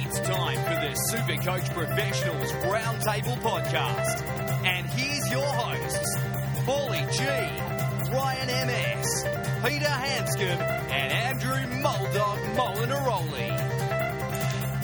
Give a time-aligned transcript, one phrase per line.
[0.00, 4.22] It's time for the Supercoach Professionals Roundtable Podcast.
[4.64, 6.18] And here's your hosts,
[6.64, 9.24] Paulie G, Ryan MS,
[9.64, 10.60] Peter Hanscom,
[10.92, 13.48] and Andrew Muldog Molinaroli.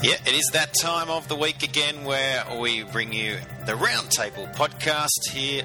[0.03, 3.37] Yeah, it is that time of the week again where we bring you
[3.67, 5.65] the Roundtable podcast here.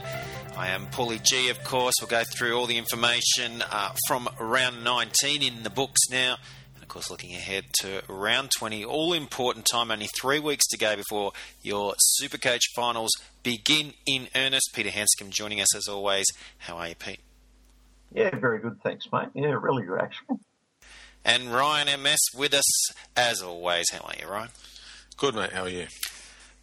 [0.56, 1.96] I am Paulie G, of course.
[2.00, 6.38] We'll go through all the information uh, from round 19 in the books now.
[6.90, 10.78] And of course, looking ahead to round 20, all important time, only three weeks to
[10.78, 13.12] go before your Supercoach finals
[13.44, 14.72] begin in earnest.
[14.74, 16.26] Peter Hanscom joining us as always.
[16.58, 17.20] How are you, Pete?
[18.12, 18.82] Yeah, very good.
[18.82, 19.28] Thanks, mate.
[19.36, 20.38] Yeah, really good, actually.
[21.24, 23.92] And Ryan MS with us as always.
[23.92, 24.50] How are you, Ryan?
[25.16, 25.54] Good, mate.
[25.54, 25.86] How are you?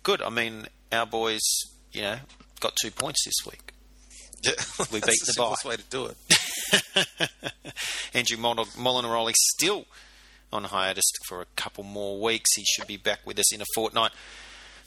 [0.03, 0.23] Good.
[0.23, 1.43] I mean, our boys,
[1.93, 2.17] you know,
[2.59, 3.73] got two points this week.
[4.43, 4.53] Yeah,
[4.93, 5.55] We beat the the bye.
[5.55, 6.17] simplest way to do it.
[8.15, 9.85] Andrew Mol- Molinaroli still
[10.57, 12.55] on hiatus for a couple more weeks.
[12.57, 14.11] He should be back with us in a fortnight.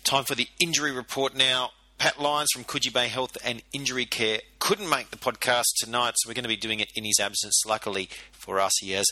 [0.04, 1.72] Time for the injury report now.
[1.98, 6.30] Pat Lyons from Coogee Bay Health and Injury Care couldn't make the podcast tonight, so
[6.30, 7.62] we're going to be doing it in his absence.
[7.68, 9.06] Luckily for us, he has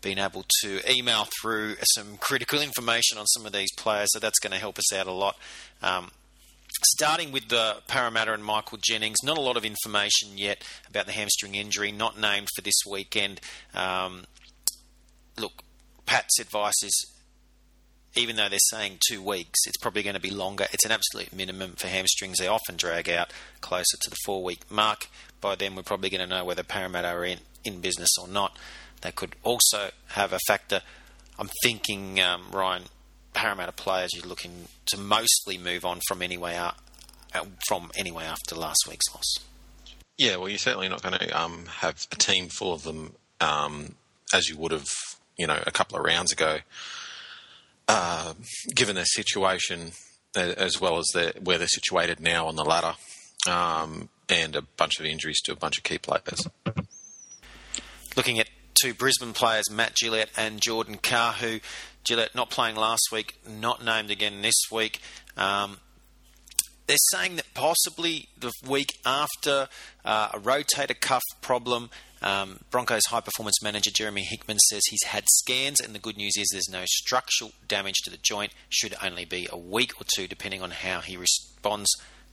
[0.00, 4.38] been able to email through some critical information on some of these players, so that's
[4.38, 5.36] going to help us out a lot.
[5.82, 6.10] Um,
[6.84, 11.12] Starting with the Parramatta and Michael Jennings, not a lot of information yet about the
[11.12, 13.40] hamstring injury, not named for this weekend.
[13.74, 14.24] Um,
[15.36, 15.64] look,
[16.10, 17.06] Pat's advice is
[18.16, 20.66] even though they're saying two weeks, it's probably going to be longer.
[20.72, 22.38] It's an absolute minimum for hamstrings.
[22.38, 25.06] They often drag out closer to the four week mark.
[25.40, 28.58] By then, we're probably going to know whether Parramatta are in, in business or not.
[29.02, 30.82] They could also have a factor.
[31.38, 32.86] I'm thinking, um, Ryan,
[33.32, 36.72] Parramatta players you're looking to mostly move on from anyway, uh,
[37.36, 39.36] uh, from anyway after last week's loss.
[40.18, 43.94] Yeah, well, you're certainly not going to um, have a team full of them um,
[44.32, 44.88] as you would have,
[45.40, 46.58] you know, a couple of rounds ago.
[47.88, 48.34] Uh,
[48.72, 49.90] given their situation,
[50.36, 52.94] as well as their, where they're situated now on the ladder,
[53.48, 56.46] um, and a bunch of injuries to a bunch of key players.
[58.16, 58.46] looking at
[58.80, 61.60] two Brisbane players, Matt Gillett and Jordan Kahu, who
[62.04, 65.00] Gillett not playing last week, not named again this week.
[65.36, 65.78] Um,
[66.86, 69.68] they're saying that possibly the week after
[70.04, 71.90] uh, a rotator cuff problem,
[72.22, 76.34] um, Broncos high performance manager Jeremy Hickman says he's had scans, and the good news
[76.38, 78.52] is there's no structural damage to the joint.
[78.68, 81.90] Should only be a week or two, depending on how he responds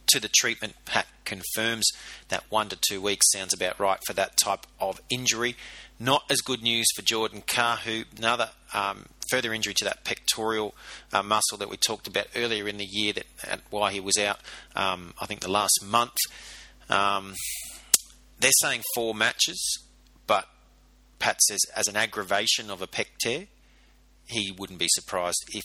[0.07, 0.73] to the treatment.
[0.85, 1.87] Pat confirms
[2.29, 5.55] that one to two weeks sounds about right for that type of injury.
[5.99, 10.75] Not as good news for Jordan Kahu, who another um, further injury to that pectoral
[11.11, 13.13] uh, muscle that we talked about earlier in the year.
[13.13, 14.39] That uh, why he was out.
[14.75, 16.15] Um, I think the last month.
[16.89, 17.33] Um,
[18.39, 19.79] they're saying four matches,
[20.25, 20.47] but
[21.19, 23.47] Pat says as an aggravation of a pec tear,
[24.27, 25.63] he wouldn't be surprised if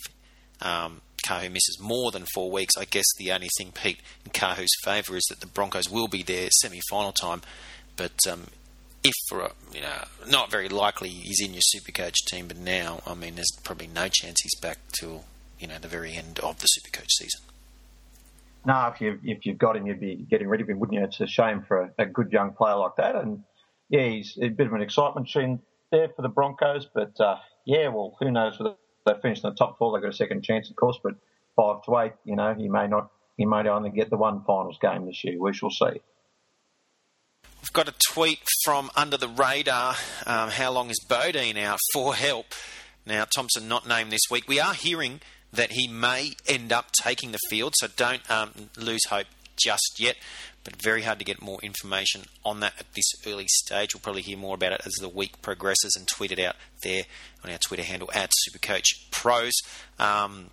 [0.60, 2.74] um, Kahu misses more than four weeks.
[2.78, 6.22] I guess the only thing, Pete, in Kahu's favour is that the Broncos will be
[6.22, 7.42] there semi-final time.
[7.96, 8.46] But um,
[9.04, 13.02] if for a, you know, not very likely he's in your Supercoach team, but now,
[13.06, 15.24] I mean, there's probably no chance he's back till
[15.58, 17.40] you know the very end of the Supercoach season.
[18.64, 21.04] No, if you if you've got him, you'd be getting rid of him, wouldn't you?
[21.04, 23.16] It's a shame for a, a good young player like that.
[23.16, 23.42] And
[23.88, 26.86] yeah, he's a bit of an excitement machine there for the Broncos.
[26.92, 27.36] But uh,
[27.66, 29.92] yeah, well, who knows whether they finish in the top four?
[29.92, 30.98] They've got a second chance, of course.
[31.02, 31.14] But
[31.56, 33.10] five to eight, you know, he may not.
[33.36, 35.40] He may only get the one finals game this year.
[35.40, 36.00] We shall see.
[37.62, 39.94] We've got a tweet from under the radar.
[40.26, 42.46] Um, how long is Bodene out for help?
[43.06, 44.46] Now, Thompson not named this week.
[44.46, 45.20] We are hearing
[45.52, 49.26] that he may end up taking the field, so don't um, lose hope
[49.56, 50.16] just yet.
[50.64, 53.94] But very hard to get more information on that at this early stage.
[53.94, 56.54] We'll probably hear more about it as the week progresses and tweet it out
[56.84, 57.02] there
[57.44, 59.54] on our Twitter handle at Supercoach Pros.
[59.98, 60.50] Um,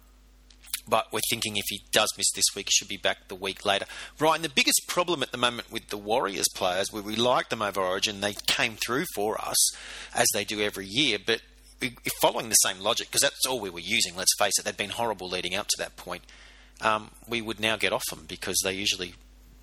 [0.87, 3.65] but we're thinking if he does miss this week, he should be back the week
[3.65, 3.85] later.
[4.19, 7.61] Ryan, the biggest problem at the moment with the Warriors players, where we like them
[7.61, 9.75] over Origin, they came through for us
[10.15, 11.41] as they do every year, but
[12.21, 14.15] following the same logic, because that's all we were using.
[14.15, 16.23] Let's face it, they'd been horrible leading up to that point.
[16.81, 19.15] Um, we would now get off them because they usually,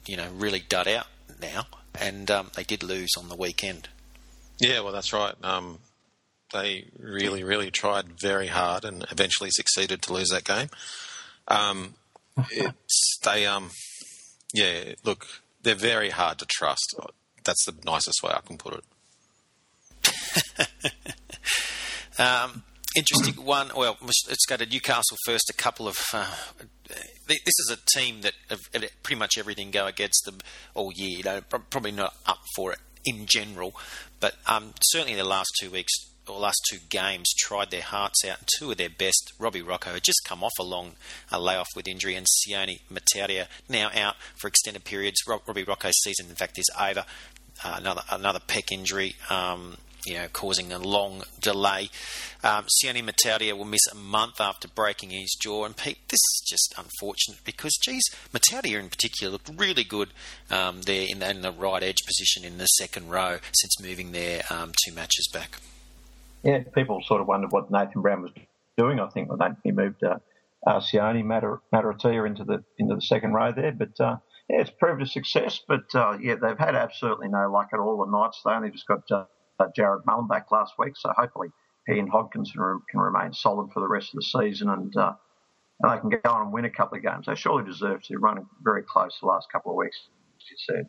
[0.06, 1.06] you know, really dud out
[1.40, 1.66] now,
[1.98, 3.88] and um, they did lose on the weekend.
[4.58, 5.34] Yeah, well, that's right.
[5.42, 5.78] Um,
[6.52, 10.68] they really, really tried very hard and eventually succeeded to lose that game.
[11.48, 11.94] Um,
[12.50, 13.70] it's they, um,
[14.54, 14.94] yeah.
[15.04, 15.26] Look,
[15.62, 16.94] they're very hard to trust.
[17.44, 18.84] That's the nicest way I can put it.
[22.18, 22.62] Um,
[22.96, 23.70] interesting one.
[23.76, 25.50] Well, let's go to Newcastle first.
[25.50, 25.96] A couple of.
[26.12, 26.26] Uh,
[27.28, 28.60] this is a team that have
[29.02, 30.38] pretty much everything go against them
[30.74, 31.18] all year.
[31.18, 31.40] You know,
[31.70, 33.74] probably not up for it in general,
[34.20, 35.92] but um, certainly the last two weeks
[36.28, 38.38] or last two games tried their hearts out.
[38.58, 39.32] Two of their best.
[39.38, 40.92] Robbie Rochow had just come off a long
[41.32, 45.18] layoff with injury, and Sione Matautia now out for extended periods.
[45.26, 47.04] Robbie Rochow's season, in fact, is over.
[47.64, 49.14] Uh, another another pec injury.
[49.30, 51.90] Um, you know, causing a long delay.
[52.44, 55.64] Um, Sione Matautia will miss a month after breaking his jaw.
[55.64, 60.10] And Pete, this is just unfortunate because, geez, Matautia in particular looked really good
[60.50, 64.12] um, there in the, in the, right edge position in the second row since moving
[64.12, 65.58] there um, two matches back.
[66.42, 68.32] Yeah, people sort of wondered what Nathan Brown was
[68.76, 69.00] doing.
[69.00, 70.18] I think when he moved uh,
[70.66, 74.00] uh, Sione Matautia into the into the second row there, but.
[74.00, 74.16] Uh,
[74.48, 78.04] yeah, it's proved a success, but uh, yeah, they've had absolutely no luck at all.
[78.04, 79.10] The Knights, they only just got
[79.58, 81.48] uh, Jarrod Mullen back last week, so hopefully
[81.86, 85.12] he and Hodkinson can remain solid for the rest of the season and, uh,
[85.80, 87.26] and they can go on and win a couple of games.
[87.26, 88.18] They surely deserve to.
[88.18, 89.96] Running very close the last couple of weeks,
[90.36, 90.88] as you said.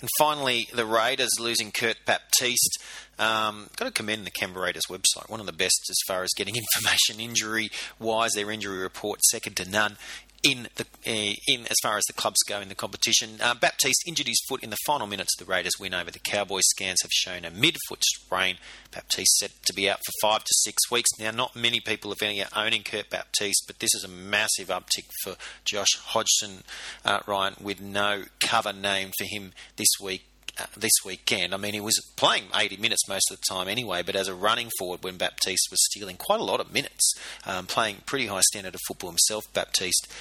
[0.00, 2.82] And finally, the Raiders losing Kurt Baptiste.
[3.20, 6.30] Um, got to commend the Canberra Raiders website, one of the best as far as
[6.36, 7.70] getting information injury
[8.00, 8.32] wise.
[8.32, 9.96] Their injury report second to none
[10.42, 13.40] in the uh, in as far as the clubs go in the competition.
[13.40, 16.18] Uh, Baptiste injured his foot in the final minutes of the Raiders' win over the
[16.18, 16.64] Cowboys.
[16.66, 18.56] Scans have shown a midfoot sprain.
[18.90, 21.10] Baptiste said to be out for five to six weeks.
[21.18, 24.68] Now, not many people, if any, are owning Kurt Baptiste, but this is a massive
[24.68, 26.64] uptick for Josh Hodgson,
[27.04, 30.24] uh, Ryan, with no cover name for him this week
[30.58, 31.54] uh, this weekend.
[31.54, 34.34] I mean, he was playing 80 minutes most of the time anyway, but as a
[34.34, 37.14] running forward when Baptiste was stealing quite a lot of minutes,
[37.46, 40.12] um, playing pretty high standard of football himself, Baptiste,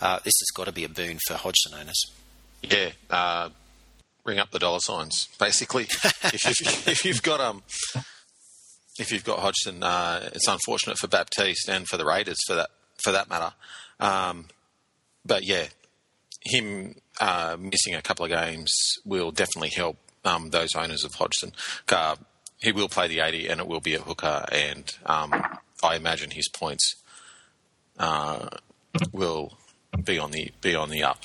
[0.00, 2.02] uh, this has got to be a boon for Hodgson owners.
[2.62, 3.50] Yeah, uh,
[4.24, 5.84] ring up the dollar signs, basically.
[6.24, 7.62] if, you've, if, you've, got um,
[8.98, 12.70] if you've got Hodgson, uh, it's unfortunate for Baptiste and for the Raiders for that
[13.02, 13.52] for that matter.
[14.00, 14.46] Um,
[15.24, 15.66] but yeah,
[16.44, 18.72] him uh, missing a couple of games
[19.04, 21.52] will definitely help um, those owners of Hodgson.
[21.88, 22.16] Uh,
[22.58, 25.32] he will play the 80 and it will be a hooker, and um,
[25.82, 26.96] I imagine his points
[27.98, 28.48] uh,
[29.12, 29.56] will
[30.02, 31.20] be on the be on the up.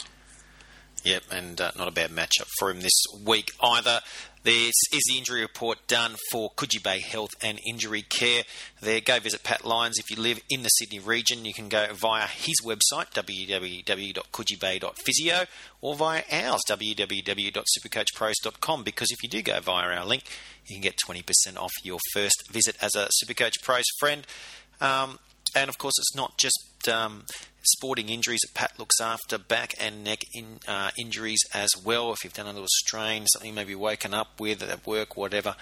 [1.03, 4.01] Yep, and uh, not a bad matchup for him this week either.
[4.43, 8.41] This is the injury report done for Coogee Bay Health and Injury Care.
[8.81, 11.45] There, go visit Pat Lyons if you live in the Sydney region.
[11.45, 15.45] You can go via his website www.coogee.bay.physio
[15.81, 20.23] or via ours www.supercoachpros.com because if you do go via our link,
[20.65, 21.23] you can get 20%
[21.57, 24.25] off your first visit as a Supercoach Pros friend.
[24.79, 25.19] Um,
[25.55, 27.25] and of course, it's not just um,
[27.63, 32.11] sporting injuries that Pat looks after, back and neck in, uh, injuries as well.
[32.11, 35.55] If you've done a little strain, something you maybe woken up with at work, whatever,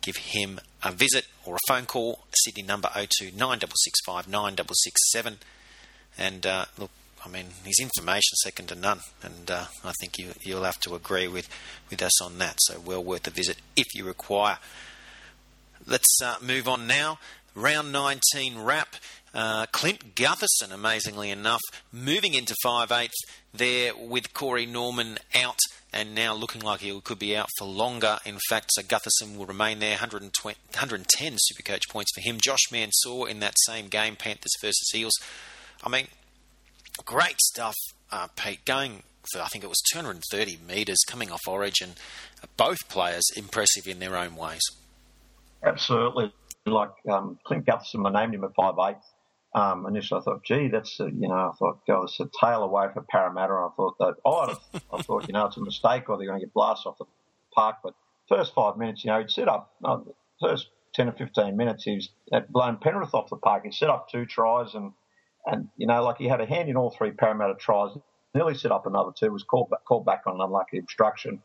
[0.00, 2.20] give him a visit or a phone call.
[2.44, 5.38] Sydney number 02 9665 9667.
[6.18, 6.90] And uh, look,
[7.24, 10.94] I mean, his information second to none, and uh, I think you, you'll have to
[10.94, 11.48] agree with,
[11.90, 12.58] with us on that.
[12.62, 14.58] So, well worth a visit if you require.
[15.86, 17.18] Let's uh, move on now.
[17.54, 18.96] Round 19 wrap.
[19.34, 21.60] Uh, Clint Gutherson, amazingly enough,
[21.92, 23.10] moving into 5'8
[23.52, 25.58] there with Corey Norman out
[25.92, 28.18] and now looking like he could be out for longer.
[28.24, 32.38] In fact, so Gutherson will remain there, 120, 110 Supercoach points for him.
[32.42, 35.14] Josh Mansour in that same game, Panthers versus Eels.
[35.84, 36.08] I mean,
[37.04, 37.74] great stuff,
[38.10, 39.02] uh, Pete, going
[39.32, 41.90] for, I think it was 230 metres coming off origin.
[42.56, 44.62] Both players impressive in their own ways.
[45.62, 46.32] Absolutely.
[46.66, 48.96] Like um, Clint Gutherson, I named him at 5'8
[49.54, 52.62] um, initially, I thought, gee, that's a, you know, I thought, God, it's a tail
[52.62, 53.52] away for Parramatta.
[53.52, 54.56] I thought that odd.
[54.92, 57.06] I thought, you know, it's a mistake, or they're going to get blasted off the
[57.54, 57.76] park.
[57.82, 57.94] But
[58.28, 59.72] first five minutes, you know, he'd set up.
[59.82, 59.98] Uh,
[60.40, 63.64] first ten or fifteen minutes, he was had blown Penrith off the park.
[63.64, 64.92] He set up two tries, and
[65.46, 67.92] and you know, like he had a hand in all three Parramatta tries.
[68.34, 69.32] Nearly set up another two.
[69.32, 71.42] Was called back, called back on an unlucky obstruction.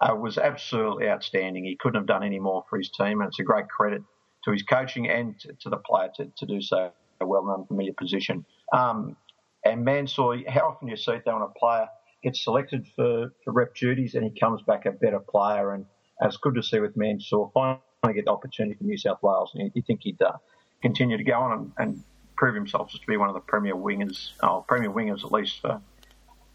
[0.00, 1.64] Uh, was absolutely outstanding.
[1.64, 4.02] He couldn't have done any more for his team, and it's a great credit
[4.44, 6.90] to his coaching and to, to the player to, to do so
[7.22, 8.44] a well-known familiar position.
[8.72, 9.16] Um,
[9.64, 11.88] and Mansour, how often do you see that when a player
[12.22, 15.72] gets selected for, for rep duties and he comes back a better player?
[15.72, 15.86] And,
[16.24, 17.80] it's good to see with Mansour finally
[18.14, 19.50] get the opportunity for New South Wales.
[19.54, 20.36] And you, you think he'd uh,
[20.80, 23.76] continue to go on and, and, prove himself just to be one of the premier
[23.76, 25.80] wingers, oh, premier wingers at least, for,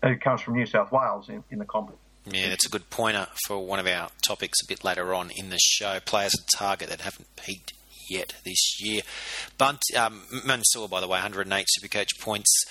[0.04, 2.02] who comes from New South Wales in, in the competition.
[2.26, 5.50] Yeah, that's a good pointer for one of our topics a bit later on in
[5.50, 6.00] the show.
[6.02, 7.74] Players at target that haven't peaked
[8.10, 9.02] yet this year.
[9.58, 12.66] Bunt, um, Mansour, by the way, 108 Supercoach points.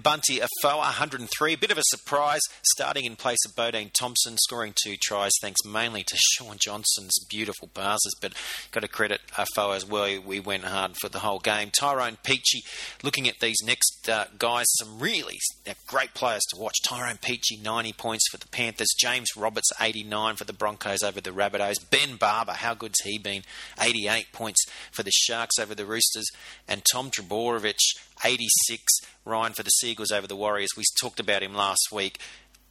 [0.00, 1.52] Bunty Afoa, 103.
[1.52, 2.40] A bit of a surprise,
[2.74, 7.68] starting in place of Bodene Thompson, scoring two tries, thanks mainly to Shaun Johnson's beautiful
[7.68, 8.14] passes.
[8.20, 8.34] But
[8.70, 10.20] got to credit Afoa as well.
[10.20, 11.70] We went hard for the whole game.
[11.78, 12.62] Tyrone Peachey,
[13.02, 15.38] looking at these next uh, guys, some really
[15.86, 16.82] great players to watch.
[16.82, 18.88] Tyrone Peachey, 90 points for the Panthers.
[18.98, 21.90] James Roberts, 89 for the Broncos over the Rabbitohs.
[21.90, 23.42] Ben Barba, how good's he been?
[23.80, 26.26] 88 points for the Sharks over the Roosters,
[26.68, 27.78] and Tom Trbojevic,
[28.24, 28.82] 86,
[29.24, 30.70] Ryan for the Seagulls over the Warriors.
[30.76, 32.18] We talked about him last week,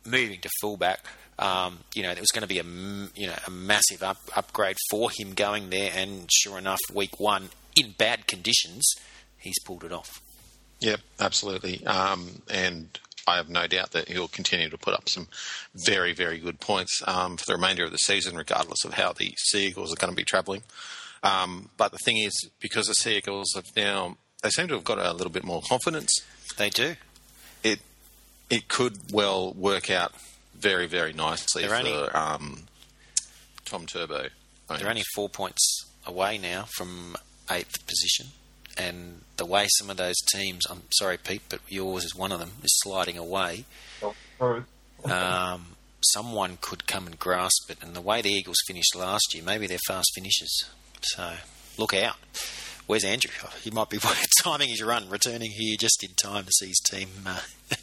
[0.05, 1.05] moving to fullback.
[1.39, 2.63] Um, you know, it was going to be a
[3.15, 7.49] you know a massive up, upgrade for him going there, and sure enough, week one
[7.75, 8.83] in bad conditions,
[9.37, 10.21] he's pulled it off.
[10.81, 11.85] Yep, absolutely.
[11.85, 15.27] Um, and I have no doubt that he'll continue to put up some
[15.75, 19.33] very, very good points um, for the remainder of the season, regardless of how the
[19.37, 20.63] Sea Eagles are going to be travelling.
[21.23, 24.97] Um, but the thing is, because the Seagulls have now, they seem to have got
[24.97, 26.11] a little bit more confidence.
[26.57, 26.95] They do.
[27.63, 27.79] It
[28.49, 30.13] it could well work out
[30.55, 32.63] very, very nicely They're for only- um,
[33.65, 34.27] Tom Turbo.
[34.79, 37.15] They're only four points away now from
[37.49, 38.27] eighth position.
[38.77, 42.39] And the way some of those teams, I'm sorry, Pete, but yours is one of
[42.39, 43.65] them, is sliding away.
[45.11, 47.77] Um, someone could come and grasp it.
[47.81, 50.69] And the way the Eagles finished last year, maybe they're fast finishers.
[51.03, 51.33] So
[51.77, 52.15] look out.
[52.87, 53.31] Where's Andrew?
[53.43, 53.99] Oh, He might be
[54.43, 57.39] timing his run, returning here just in time to see his team uh,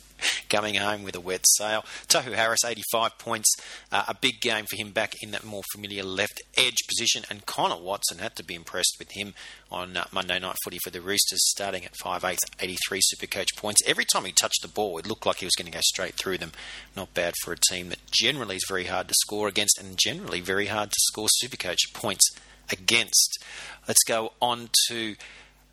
[0.50, 1.82] coming home with a wet sail.
[2.08, 3.54] Tohu Harris, 85 points.
[3.90, 7.22] Uh, a big game for him back in that more familiar left edge position.
[7.30, 9.32] And Connor Watson had to be impressed with him
[9.70, 13.80] on uh, Monday night footy for the Roosters, starting at 5'8", 83 Supercoach points.
[13.86, 16.16] Every time he touched the ball, it looked like he was going to go straight
[16.16, 16.52] through them.
[16.96, 20.40] Not bad for a team that generally is very hard to score against and generally
[20.40, 22.28] very hard to score Supercoach points
[22.70, 23.42] against.
[23.86, 25.16] Let's go on to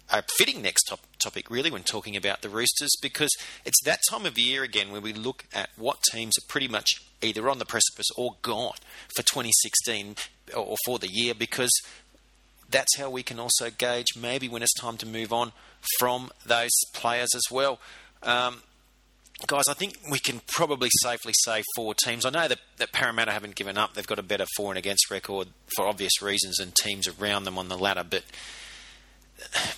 [0.09, 3.31] a fitting next top, topic, really, when talking about the Roosters, because
[3.65, 6.87] it's that time of year again where we look at what teams are pretty much
[7.21, 8.77] either on the precipice or gone
[9.15, 10.15] for 2016
[10.55, 11.71] or for the year, because
[12.69, 15.51] that's how we can also gauge maybe when it's time to move on
[15.99, 17.79] from those players as well.
[18.23, 18.61] Um,
[19.47, 22.25] guys, I think we can probably safely say four teams.
[22.25, 23.93] I know that, that Parramatta haven't given up.
[23.93, 27.57] They've got a better for and against record for obvious reasons than teams around them
[27.57, 28.23] on the ladder, but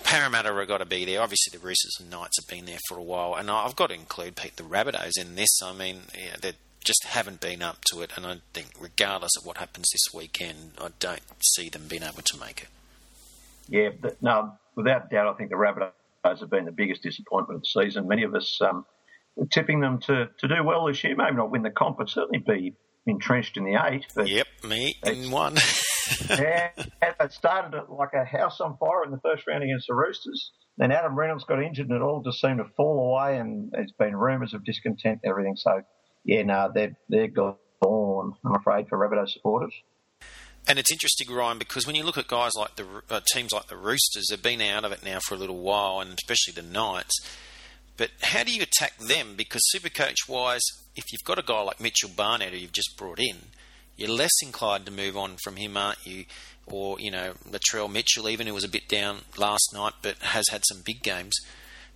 [0.04, 1.20] Parramatta have got to be there.
[1.20, 3.94] Obviously, the Roosters and Knights have been there for a while, and I've got to
[3.94, 5.60] include Pete the Rabbitohs in this.
[5.62, 6.52] I mean, yeah, they
[6.84, 10.72] just haven't been up to it, and I think regardless of what happens this weekend,
[10.80, 12.68] I don't see them being able to make it.
[13.68, 13.90] Yeah,
[14.22, 18.08] no, without doubt, I think the Rabbitohs have been the biggest disappointment of the season.
[18.08, 18.86] Many of us um,
[19.50, 22.38] tipping them to, to do well this year, maybe not win the comp, but certainly
[22.46, 22.74] be
[23.06, 24.06] entrenched in the eight.
[24.14, 25.54] But Yep, me in one.
[26.28, 29.94] yeah, it started it like a house on fire in the first round against the
[29.94, 30.52] Roosters.
[30.76, 33.38] Then Adam Reynolds got injured, and it all just seemed to fall away.
[33.38, 35.56] And there's been rumours of discontent and everything.
[35.56, 35.82] So,
[36.24, 37.56] yeah, no, they're they're gone.
[37.82, 39.74] I'm afraid for Rabbitoh supporters.
[40.66, 43.68] And it's interesting, Ryan, because when you look at guys like the uh, teams like
[43.68, 46.68] the Roosters, they've been out of it now for a little while, and especially the
[46.68, 47.26] Knights.
[47.98, 49.34] But how do you attack them?
[49.36, 50.62] Because Supercoach wise,
[50.96, 53.36] if you've got a guy like Mitchell Barnett who you've just brought in,
[53.96, 56.24] you're less inclined to move on from him, aren't you?
[56.66, 60.48] Or you know, Latrell Mitchell, even who was a bit down last night, but has
[60.50, 61.36] had some big games.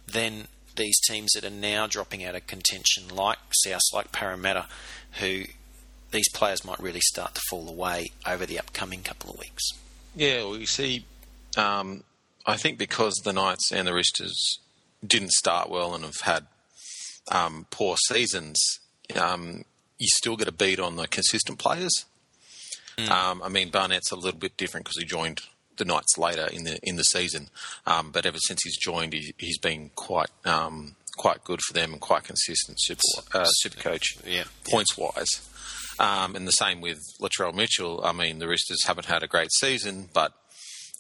[0.07, 4.67] Then these teams that are now dropping out of contention, like South, like Parramatta,
[5.21, 5.45] who
[6.11, 9.63] these players might really start to fall away over the upcoming couple of weeks.
[10.17, 11.05] Yeah, well, you see,
[11.57, 12.03] um,
[12.45, 14.59] I think because the Knights and the Roosters
[15.07, 16.47] didn't start well and have had
[17.31, 18.59] um, poor seasons,
[19.21, 19.65] um,
[19.99, 22.05] you still get a beat on the consistent players.
[22.99, 25.41] Um, I mean, Barnett's a little bit different because he joined
[25.79, 27.49] the Knights later in the in the season,
[27.87, 31.93] um, but ever since he's joined, he, he's been quite um, quite good for them
[31.93, 33.01] and quite consistent super
[33.33, 34.45] uh, super coach Yeah.
[34.71, 35.49] points wise.
[35.99, 38.03] Um, and the same with Latrell Mitchell.
[38.05, 40.33] I mean, the Roosters haven't had a great season, but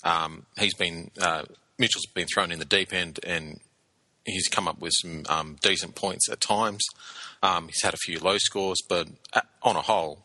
[0.02, 1.42] um, he's been uh,
[1.78, 3.60] Mitchell's been thrown in the deep end, and
[4.24, 6.84] he's come up with some um, decent points at times.
[7.42, 9.08] Um, he's had a few low scores, but
[9.62, 10.20] on a whole,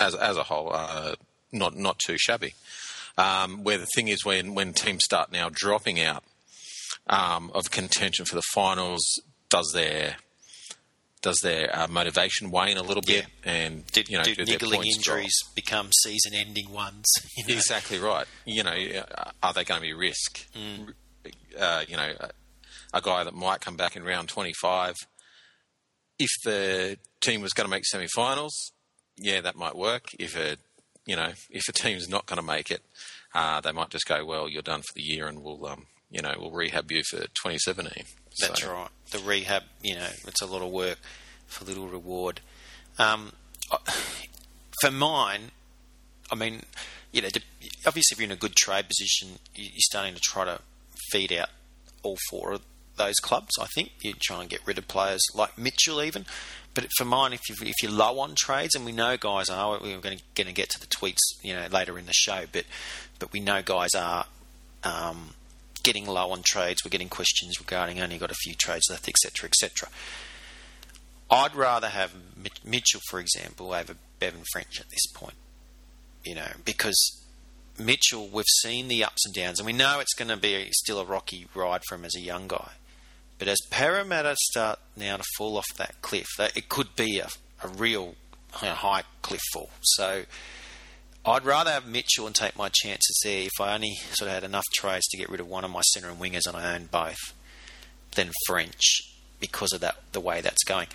[0.00, 1.14] as as a whole, uh,
[1.52, 2.54] not not too shabby.
[3.16, 6.24] Um, where the thing is, when when teams start now dropping out
[7.08, 10.16] um, of contention for the finals, does their
[11.24, 13.26] does their uh, motivation wane a little bit?
[13.44, 15.16] And Did, you know, do do niggling points drop?
[15.16, 17.06] injuries become season-ending ones?
[17.36, 17.54] You know?
[17.54, 18.26] Exactly right.
[18.44, 20.46] You know, uh, are they going to be risk?
[21.58, 22.12] Uh, you know,
[22.94, 24.94] a, guy that might come back in round 25.
[26.18, 28.72] If the team was going to make semi-finals,
[29.16, 30.06] yeah, that might work.
[30.18, 30.56] If a,
[31.06, 32.82] you know, if a team's not going to make it,
[33.34, 36.22] uh, they might just go, well, you're done for the year, and we'll, um, you
[36.22, 38.04] know, we'll rehab you for 2017.
[38.40, 38.88] That's So- right.
[39.10, 40.98] The rehab, you know, it's a lot of work
[41.46, 42.40] for little reward.
[42.98, 43.32] Um,
[44.80, 45.50] for mine,
[46.30, 46.62] I mean,
[47.12, 47.28] you know,
[47.86, 50.60] obviously if you're in a good trade position, you- you're starting to try to
[51.10, 51.50] feed out
[52.02, 52.62] all four of
[52.96, 53.52] those clubs.
[53.60, 56.26] I think you try and get rid of players like Mitchell, even.
[56.74, 59.78] but for mine, if you if you're low on trades, and we know guys are,
[59.80, 62.44] we're going to, going to get to the tweets, you know, later in the show,
[62.52, 62.64] but
[63.18, 64.26] but we know guys are
[64.82, 65.30] um,
[65.82, 66.84] getting low on trades.
[66.84, 69.88] We're getting questions regarding only got a few trades left, etc., etc.
[71.30, 72.12] I'd rather have
[72.64, 75.34] Mitchell, for example, over Bevan French at this point.
[76.24, 77.24] You know, because
[77.78, 81.00] Mitchell, we've seen the ups and downs, and we know it's going to be still
[81.00, 82.72] a rocky ride for him as a young guy.
[83.38, 87.28] But as Parramatta start now to fall off that cliff, it could be a,
[87.62, 88.14] a real
[88.62, 89.70] you know, high cliff fall.
[89.82, 90.24] So
[91.26, 94.44] I'd rather have Mitchell and take my chances there if I only sort of had
[94.44, 96.86] enough trades to get rid of one of my centre and wingers and I own
[96.86, 97.18] both
[98.14, 99.02] than French
[99.40, 100.86] because of that the way that's going.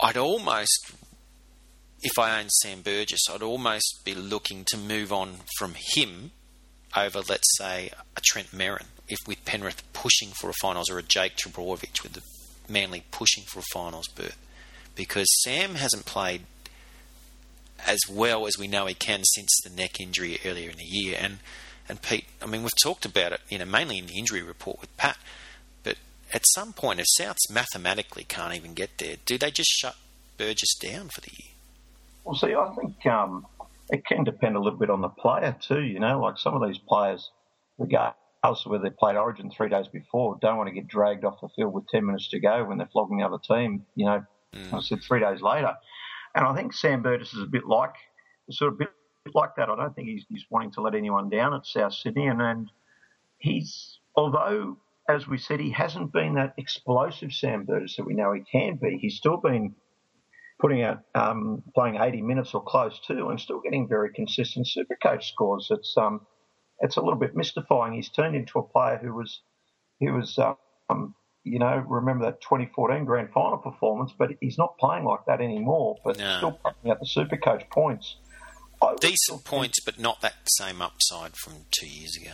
[0.00, 0.92] I'd almost
[2.02, 6.30] if I owned Sam Burgess, I'd almost be looking to move on from him
[6.96, 11.02] over, let's say, a Trent Merrin, if with Penrith pushing for a finals, or a
[11.02, 12.22] Jake Trbojevic with the
[12.70, 14.36] Manly pushing for a finals berth,
[14.94, 16.42] because Sam hasn't played
[17.86, 21.16] as well as we know he can since the neck injury earlier in the year,
[21.20, 21.38] and
[21.88, 24.80] and Pete, I mean, we've talked about it, you know, mainly in the injury report
[24.80, 25.16] with Pat,
[25.82, 25.96] but
[26.34, 29.96] at some point, if Souths mathematically can't even get there, do they just shut
[30.36, 31.52] Burgess down for the year?
[32.24, 33.46] Well, see, I think um,
[33.88, 35.80] it can depend a little bit on the player too.
[35.80, 37.30] You know, like some of these players,
[37.78, 41.40] regardless of whether they played Origin three days before, don't want to get dragged off
[41.40, 43.84] the field with ten minutes to go when they're flogging the other team.
[43.94, 44.72] You know, mm.
[44.72, 45.74] I said three days later,
[46.34, 47.94] and I think Sam Burgess is a bit like
[48.50, 48.88] sort of bit
[49.34, 49.68] like that.
[49.68, 52.70] I don't think he's, he's wanting to let anyone down at South Sydney, and, and
[53.38, 54.78] he's although
[55.08, 58.76] as we said, he hasn't been that explosive Sam Burgess that we know he can
[58.76, 58.98] be.
[59.00, 59.74] He's still been
[60.60, 65.24] putting out um, playing 80 minutes or close to, and still getting very consistent Supercoach
[65.24, 65.68] scores.
[65.70, 66.26] It's um,
[66.80, 67.94] it's a little bit mystifying.
[67.94, 69.40] He's turned into a player who was
[69.98, 70.38] he was
[70.88, 75.40] um, you know remember that 2014 grand final performance, but he's not playing like that
[75.40, 75.96] anymore.
[76.04, 76.36] But no.
[76.38, 78.16] still putting out the Supercoach points.
[79.00, 82.30] Decent points, but not that same upside from two years ago.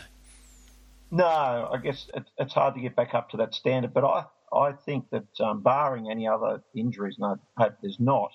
[1.09, 3.95] No, I guess it, it's hard to get back up to that standard.
[3.95, 8.31] But I I think that, um, barring any other injuries, and I hope there's not,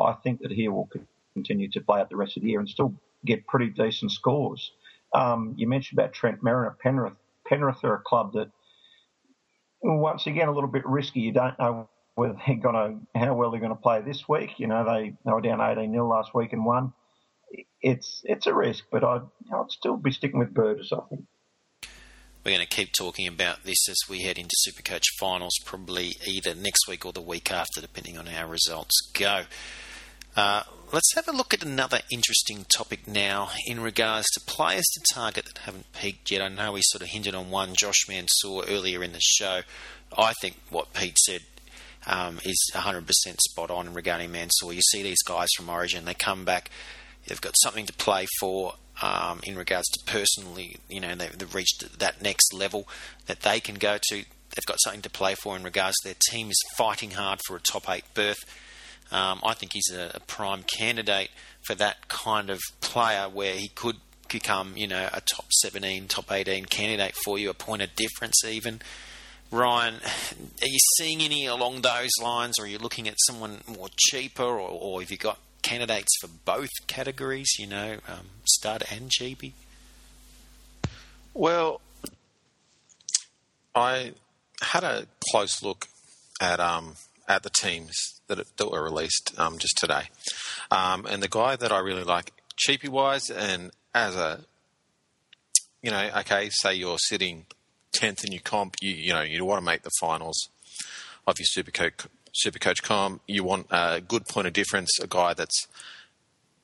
[0.00, 0.88] I think that he will
[1.34, 4.72] continue to play out the rest of the year and still get pretty decent scores.
[5.14, 7.14] Um, you mentioned about Trent Merrin at Penrith.
[7.46, 8.50] Penrith are a club that,
[9.82, 11.20] once again, a little bit risky.
[11.20, 12.74] You don't know whether they're going
[13.14, 14.58] to, how well they're going to play this week.
[14.58, 16.92] You know, they, they were down 18 0 last week and won.
[17.82, 19.22] It's it's a risk, but I'd,
[19.52, 21.26] I'd still be sticking with Burgess, I think.
[22.44, 26.56] We're going to keep talking about this as we head into Supercoach finals, probably either
[26.56, 29.44] next week or the week after, depending on how results go.
[30.34, 35.14] Uh, let's have a look at another interesting topic now in regards to players to
[35.14, 36.42] target that haven't peaked yet.
[36.42, 39.62] I know we sort of hinted on one, Josh Mansour, earlier in the show.
[40.16, 41.40] I think what Pete said
[42.06, 43.06] um, is 100%
[43.48, 44.72] spot on regarding Mansour.
[44.72, 46.70] You see these guys from Origin, they come back,
[47.26, 51.54] they've got something to play for, um, in regards to personally, you know, they, have
[51.54, 52.86] reached that next level
[53.26, 54.16] that they can go to.
[54.16, 57.56] They've got something to play for in regards to their team is fighting hard for
[57.56, 58.44] a top eight berth.
[59.12, 61.30] Um, I think he's a, a, prime candidate
[61.66, 63.96] for that kind of player where he could
[64.30, 68.42] become, you know, a top 17, top 18 candidate for you, a point of difference
[68.42, 68.80] even.
[69.50, 69.96] Ryan,
[70.62, 74.42] are you seeing any along those lines, or are you looking at someone more cheaper,
[74.42, 79.52] or, or have you got candidates for both categories, you know, um, stud and GB?
[81.34, 81.82] Well,
[83.74, 84.12] I
[84.62, 85.86] had a close look
[86.40, 86.94] at um,
[87.32, 90.10] at the teams that, that were released um, just today,
[90.70, 94.44] um, and the guy that I really like, cheapy wise, and as a
[95.82, 97.46] you know, okay, say you're sitting
[97.92, 100.48] tenth in your comp, you you know you want to make the finals
[101.26, 102.06] of your Supercoach
[102.44, 103.20] Supercoach Com.
[103.26, 105.66] You want a good point of difference, a guy that's,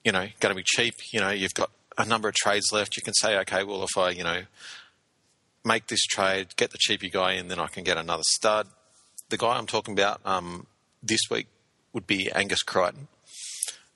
[0.04, 0.94] you know, going to be cheap.
[1.12, 2.96] You know, you've got a number of trades left.
[2.96, 4.42] You can say, okay, well, if I, you know,
[5.64, 8.68] make this trade, get the cheapy guy in, then I can get another stud.
[9.28, 10.66] The guy I'm talking about um,
[11.02, 11.46] this week
[11.92, 13.08] would be Angus Crichton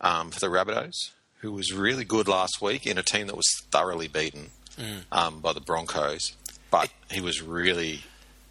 [0.00, 3.48] um, for the Rabbitohs, who was really good last week in a team that was
[3.70, 5.02] thoroughly beaten mm.
[5.10, 6.32] um, by the Broncos.
[6.70, 8.02] But he was really,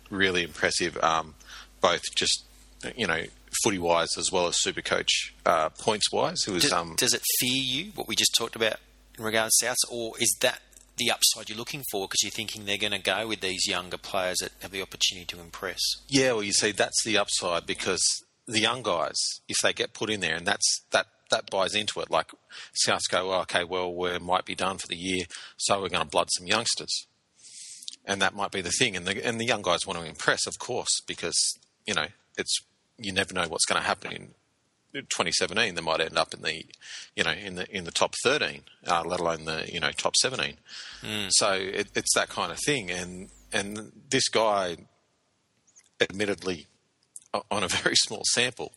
[0.10, 1.36] really impressive, um,
[1.82, 2.46] both just
[2.96, 3.24] you know,
[3.63, 6.39] footy wise as well as super coach uh, points wise.
[6.48, 6.63] It was.
[6.63, 8.78] Does, um, does, it fear you what we just talked about
[9.17, 10.60] in regards to Souths, or is that
[11.02, 13.98] the upside you're looking for because you're thinking they're going to go with these younger
[13.98, 15.80] players that have the opportunity to impress?
[16.08, 18.02] Yeah, well, you see, that's the upside because
[18.48, 19.16] the young guys,
[19.48, 22.12] if they get put in there, and that's that that buys into it.
[22.12, 22.32] Like
[22.86, 25.26] Souths go, well, okay, well, we might be done for the year,
[25.58, 27.08] so we're going to blood some youngsters,
[28.06, 28.96] and that might be the thing.
[28.96, 32.60] And the and the young guys want to impress, of course, because you know it's
[32.98, 34.30] you never know what's going to happen in
[34.93, 36.65] 2017, they might end up in the,
[37.15, 40.15] you know, in the in the top 13, uh, let alone the you know top
[40.15, 40.58] 17.
[41.01, 41.30] Mm.
[41.32, 44.77] So it, it's that kind of thing, and and this guy,
[45.99, 46.67] admittedly,
[47.49, 48.73] on a very small sample,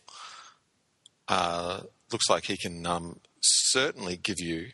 [1.27, 4.67] uh, looks like he can um, certainly give you,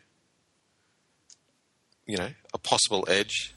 [2.06, 3.54] you know, a possible edge.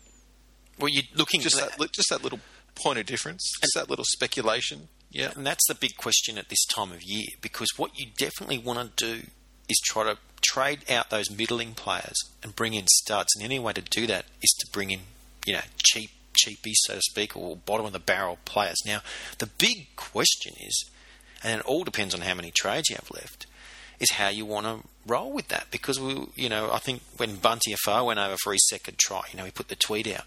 [0.79, 2.40] Well, you're looking just that, just that little
[2.75, 4.88] point of difference, just that little speculation.
[5.14, 8.59] Yeah, and that's the big question at this time of year because what you definitely
[8.59, 9.22] want to do
[9.68, 13.29] is try to trade out those middling players and bring in studs.
[13.35, 15.00] And the only way to do that is to bring in,
[15.46, 18.77] you know, cheap cheapies, so to speak, or bottom of the barrel players.
[18.85, 19.03] Now,
[19.38, 20.90] the big question is,
[21.44, 23.46] and it all depends on how many trades you have left,
[24.00, 25.68] is how you want to roll with that.
[25.70, 29.22] Because we, you know, I think when Bunty Afoa went over for his second try,
[29.31, 30.24] you know, he put the tweet out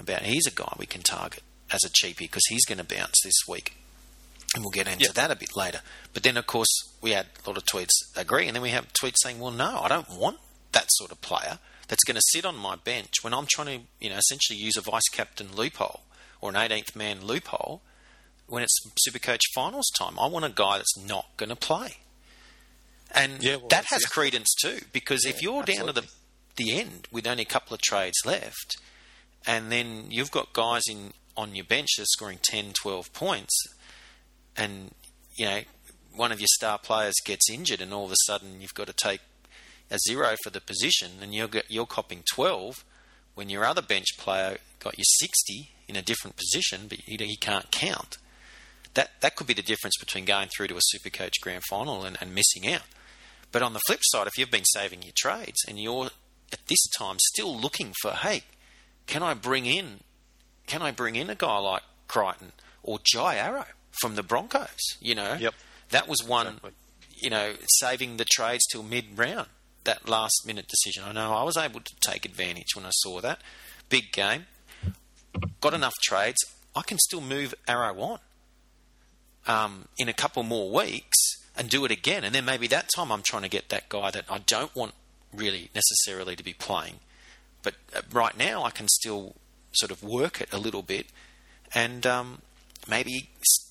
[0.00, 3.20] about he's a guy we can target as a cheapie because he's going to bounce
[3.22, 3.76] this week.
[4.56, 5.14] And we'll get into yep.
[5.14, 5.80] that a bit later.
[6.14, 6.70] But then, of course,
[7.02, 9.80] we had a lot of tweets agree, and then we have tweets saying, well, no,
[9.82, 10.38] I don't want
[10.72, 13.86] that sort of player that's going to sit on my bench when I'm trying to,
[14.00, 16.00] you know, essentially use a vice captain loophole
[16.40, 17.82] or an 18th man loophole
[18.46, 20.18] when it's Supercoach finals time.
[20.18, 21.98] I want a guy that's not going to play.
[23.14, 24.08] And yeah, well, that has yeah.
[24.08, 25.92] credence too, because yeah, if you're absolutely.
[25.92, 26.08] down to the
[26.56, 28.78] the end with only a couple of trades left,
[29.46, 33.54] and then you've got guys in on your bench that's scoring 10, 12 points,
[34.56, 34.90] and
[35.36, 35.60] you know
[36.14, 38.92] one of your star players gets injured, and all of a sudden you've got to
[38.92, 39.20] take
[39.90, 42.84] a zero for the position, and you're you're copping 12
[43.34, 47.36] when your other bench player got you 60 in a different position, but he, he
[47.36, 48.16] can't count.
[48.94, 52.16] That that could be the difference between going through to a Supercoach Grand Final and,
[52.20, 52.82] and missing out.
[53.52, 56.10] But on the flip side, if you've been saving your trades and you're
[56.52, 58.42] at this time still looking for, hey,
[59.06, 60.00] can I bring in,
[60.66, 63.66] can I bring in a guy like Crichton or Jai Arrow
[64.00, 64.96] from the Broncos?
[65.00, 65.54] You know, yep.
[65.90, 66.72] that was one, exactly.
[67.16, 69.48] you know, saving the trades till mid round.
[69.84, 71.04] That last minute decision.
[71.06, 73.40] I know I was able to take advantage when I saw that
[73.88, 74.46] big game.
[75.60, 76.38] Got enough trades.
[76.74, 78.18] I can still move Arrow on
[79.46, 81.16] um, in a couple more weeks
[81.56, 82.24] and do it again.
[82.24, 84.94] And then maybe that time I'm trying to get that guy that I don't want
[85.32, 86.96] really necessarily to be playing.
[87.62, 89.36] But uh, right now I can still
[89.72, 91.06] sort of work it a little bit
[91.74, 92.42] and um,
[92.88, 93.28] maybe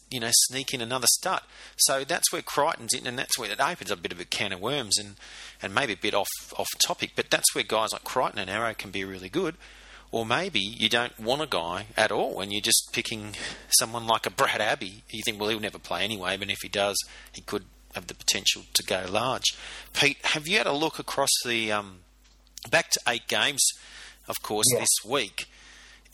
[0.10, 1.44] you know sneak in another start.
[1.78, 4.26] So that's where Crichton's in, and that's where it opens up a bit of a
[4.26, 5.16] can of worms and
[5.62, 7.12] and maybe a bit off off topic.
[7.16, 9.56] But that's where guys like Crichton and Arrow can be really good.
[10.12, 13.34] Or maybe you don't want a guy at all and you're just picking
[13.80, 15.04] someone like a Brad Abbey.
[15.10, 16.96] You think, well, he'll never play anyway, but if he does,
[17.34, 17.66] he could
[17.96, 19.58] have the potential to go large.
[19.94, 21.98] Pete, have you had a look across the um,
[22.70, 23.62] back to eight games,
[24.28, 24.80] of course, yeah.
[24.80, 25.48] this week?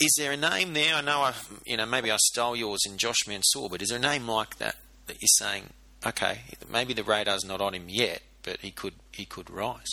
[0.01, 0.95] Is there a name there?
[0.95, 1.33] I know I,
[1.63, 4.57] you know, maybe I stole yours in Josh Mansour, but is there a name like
[4.57, 5.65] that that you're saying,
[6.03, 9.91] okay, maybe the radar's not on him yet, but he could he could rise?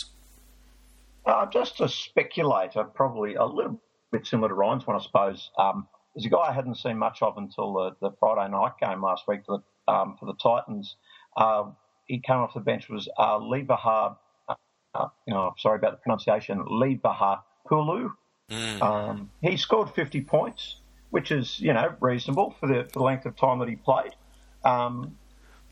[1.27, 3.79] Uh, just a speculator, probably a little
[4.11, 5.51] bit similar to Ryan's one, I suppose.
[5.59, 9.03] Um, there's a guy I hadn't seen much of until the, the Friday night game
[9.03, 10.95] last week for the, um, for the Titans.
[11.37, 11.65] Uh,
[12.07, 14.17] he came off the bench was uh, Leivaha,
[14.49, 18.09] uh, you know, sorry about the pronunciation, Leivaha Pulu.
[18.49, 18.81] Mm.
[18.81, 20.77] Um, he scored 50 points,
[21.09, 24.15] which is, you know, reasonable for the, for the length of time that he played.
[24.63, 25.17] Um,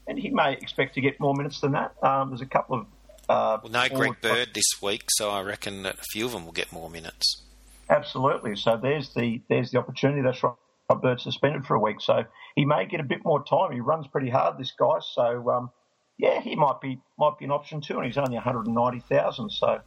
[0.07, 1.93] and he may expect to get more minutes than that.
[2.01, 2.85] Um, there's a couple of.
[3.27, 6.45] Uh, well, no Greg Bird this week, so I reckon that a few of them
[6.45, 7.43] will get more minutes.
[7.89, 8.55] Absolutely.
[8.55, 10.21] So there's the there's the opportunity.
[10.21, 10.53] That's right.
[11.01, 12.23] Bird suspended for a week, so
[12.55, 13.73] he may get a bit more time.
[13.73, 14.99] He runs pretty hard, this guy.
[15.01, 15.69] So um,
[16.17, 19.81] yeah, he might be might be an option too, and he's only 190,000, so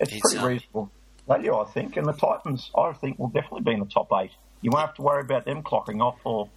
[0.00, 0.90] it's he's pretty reasonable
[1.26, 1.96] value, I think.
[1.96, 4.30] And the Titans, I think, will definitely be in the top eight.
[4.60, 6.48] You won't have to worry about them clocking off or.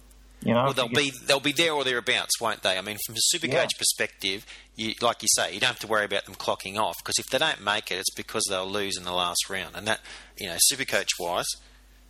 [0.42, 2.76] You know, well, they'll be they'll be there or thereabouts, won't they?
[2.76, 3.78] I mean, from a Supercoach yeah.
[3.78, 4.44] perspective,
[4.76, 7.24] you, like you say, you don't have to worry about them clocking off because if
[7.32, 10.00] they don't make it, it's because they'll lose in the last round, and that
[10.38, 11.46] you know, Supercoach wise,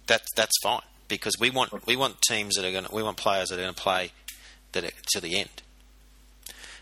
[0.09, 3.51] that that's fine because we want we want teams that are going we want players
[3.51, 4.11] that are going to play
[4.73, 5.63] that are, to the end.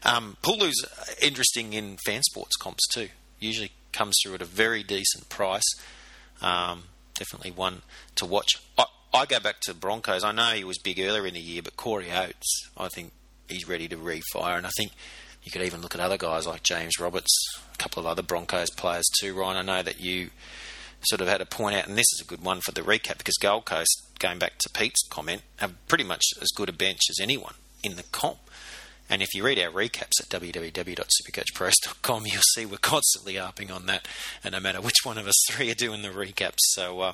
[0.02, 0.84] Um, Pulu's
[1.22, 3.08] interesting in fan sports comps too.
[3.44, 5.62] Usually comes through at a very decent price.
[6.42, 7.82] Um, definitely one
[8.16, 8.56] to watch.
[8.76, 10.24] I, I, go back to Broncos.
[10.24, 13.12] I know he was big earlier in the year, but Corey Oates, I think
[13.48, 14.58] he's ready to refire.
[14.58, 14.92] And I think
[15.44, 17.32] you could even look at other guys like James Roberts,
[17.72, 19.34] a couple of other Broncos players too.
[19.34, 20.30] Ryan, I know that you
[21.02, 23.18] sort of had a point out, and this is a good one for the recap
[23.18, 27.00] because Gold Coast, going back to Pete's comment, have pretty much as good a bench
[27.10, 28.38] as anyone in the comp.
[29.08, 34.08] And if you read our recaps at www.supercoachpros.com, you'll see we're constantly harping on that,
[34.42, 36.60] and no matter which one of us three are doing the recaps.
[36.60, 37.12] So uh,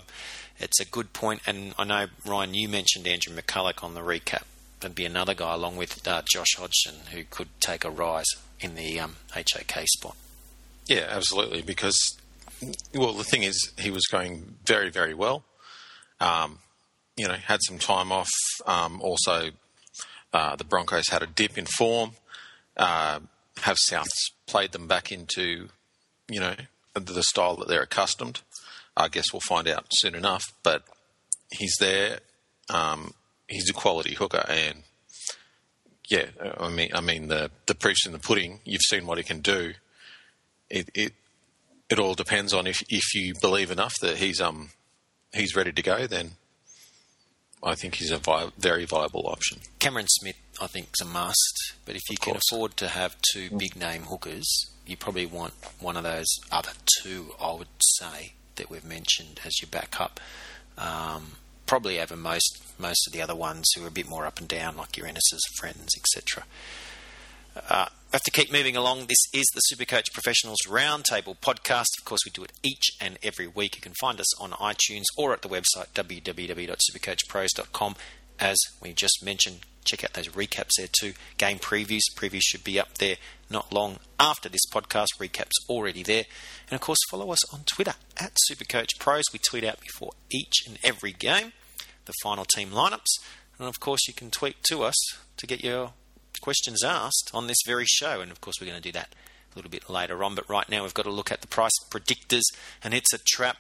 [0.58, 1.42] it's a good point.
[1.46, 4.44] And I know, Ryan, you mentioned Andrew McCullough on the recap
[4.80, 8.74] there'd be another guy along with uh, Josh Hodgson who could take a rise in
[8.74, 10.16] the um, HOK spot.
[10.86, 11.62] Yeah, absolutely.
[11.62, 12.18] Because,
[12.94, 15.44] well, the thing is, he was going very, very well.
[16.20, 16.58] Um,
[17.16, 18.30] you know, had some time off.
[18.66, 19.50] Um, also,
[20.32, 22.12] uh, the Broncos had a dip in form.
[22.76, 23.20] Uh,
[23.62, 25.68] have Souths played them back into,
[26.28, 26.54] you know,
[26.94, 28.40] the style that they're accustomed?
[28.96, 30.44] I guess we'll find out soon enough.
[30.62, 30.84] But
[31.50, 32.20] he's there.
[32.68, 33.14] Um,
[33.48, 34.82] he's a quality hooker, and
[36.08, 36.26] yeah,
[36.58, 38.60] I mean, I mean the the proof's in the pudding.
[38.64, 39.74] You've seen what he can do.
[40.68, 41.12] It it
[41.88, 44.70] it all depends on if if you believe enough that he's um
[45.32, 46.06] he's ready to go.
[46.06, 46.32] Then
[47.62, 49.58] I think he's a vi- very viable option.
[49.78, 51.74] Cameron Smith, I think, is a must.
[51.84, 55.96] But if you can afford to have two big name hookers, you probably want one
[55.96, 57.34] of those other two.
[57.40, 60.20] I would say that we've mentioned as your backup.
[60.78, 61.32] Um,
[61.66, 64.48] probably over most most of the other ones who are a bit more up and
[64.48, 66.44] down, like your Ennis's friends, etc.
[67.68, 69.06] Uh, we have to keep moving along.
[69.06, 71.86] This is the Supercoach Professionals Roundtable podcast.
[71.96, 73.76] Of course, we do it each and every week.
[73.76, 77.94] You can find us on iTunes or at the website www.supercoachpros.com.
[78.40, 81.12] As we just mentioned, check out those recaps there too.
[81.38, 82.00] Game previews.
[82.16, 83.14] Previews should be up there
[83.48, 85.06] not long after this podcast.
[85.20, 86.24] Recaps already there.
[86.68, 89.22] And of course, follow us on Twitter at Supercoach Pros.
[89.32, 91.52] We tweet out before each and every game
[92.06, 93.20] the final team lineups.
[93.56, 94.96] And of course, you can tweet to us
[95.36, 95.92] to get your
[96.40, 98.20] questions asked on this very show.
[98.20, 99.14] And of course, we're going to do that
[99.52, 100.34] a little bit later on.
[100.34, 102.44] But right now, we've got to look at the price predictors,
[102.82, 103.56] and it's a trap.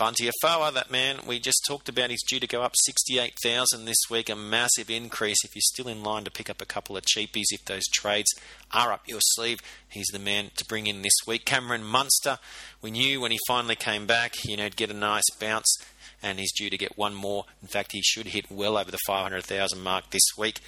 [0.00, 3.98] Bunty Afoa, that man we just talked about, he's due to go up 68,000 this
[4.10, 5.44] week, a massive increase.
[5.44, 8.32] If you're still in line to pick up a couple of cheapies, if those trades
[8.72, 11.44] are up your sleeve, he's the man to bring in this week.
[11.44, 12.38] Cameron Munster,
[12.80, 15.76] we knew when he finally came back, you know, he'd get a nice bounce,
[16.22, 17.44] and he's due to get one more.
[17.60, 20.60] In fact, he should hit well over the 500,000 mark this week.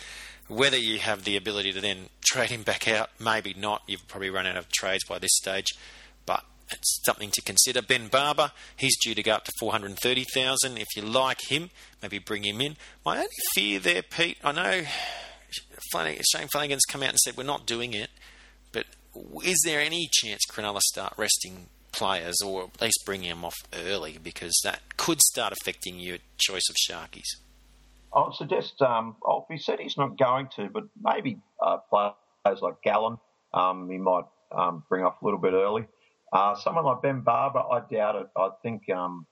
[0.53, 3.83] Whether you have the ability to then trade him back out, maybe not.
[3.87, 5.69] You've probably run out of trades by this stage,
[6.27, 7.81] but it's something to consider.
[7.81, 10.77] Ben Barba, he's due to go up to 430,000.
[10.77, 11.71] If you like him,
[12.03, 12.77] maybe bring him in.
[13.05, 14.83] My only fear there, Pete, I know
[15.93, 18.11] Shane Flanagan's come out and said we're not doing it,
[18.73, 18.85] but
[19.45, 24.19] is there any chance Cronulla start resting players or at least bringing them off early
[24.23, 27.39] because that could start affecting your choice of Sharkies?
[28.15, 32.61] I would suggest, um, oh, he said he's not going to, but maybe uh, players
[32.61, 33.19] like Gallen,
[33.55, 35.87] um, he might um, bring off a little bit early.
[36.33, 38.27] Uh, someone like Ben Barba, I doubt it.
[38.37, 39.27] I think um,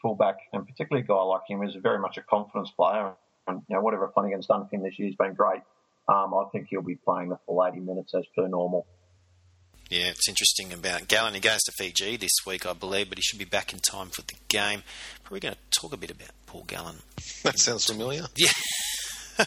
[0.00, 3.12] fullback, and particularly a guy like him, is very much a confidence player.
[3.46, 5.62] And you know, whatever Flanagan's done for him this year has been great.
[6.08, 8.86] Um, I think he'll be playing the full 80 minutes as per normal.
[9.92, 11.34] Yeah, it's interesting about Gallen.
[11.34, 14.08] He goes to Fiji this week, I believe, but he should be back in time
[14.08, 14.84] for the game.
[15.22, 16.96] Probably going to talk a bit about Paul Gallen.
[17.42, 18.24] That sounds familiar.
[18.34, 19.44] Yeah.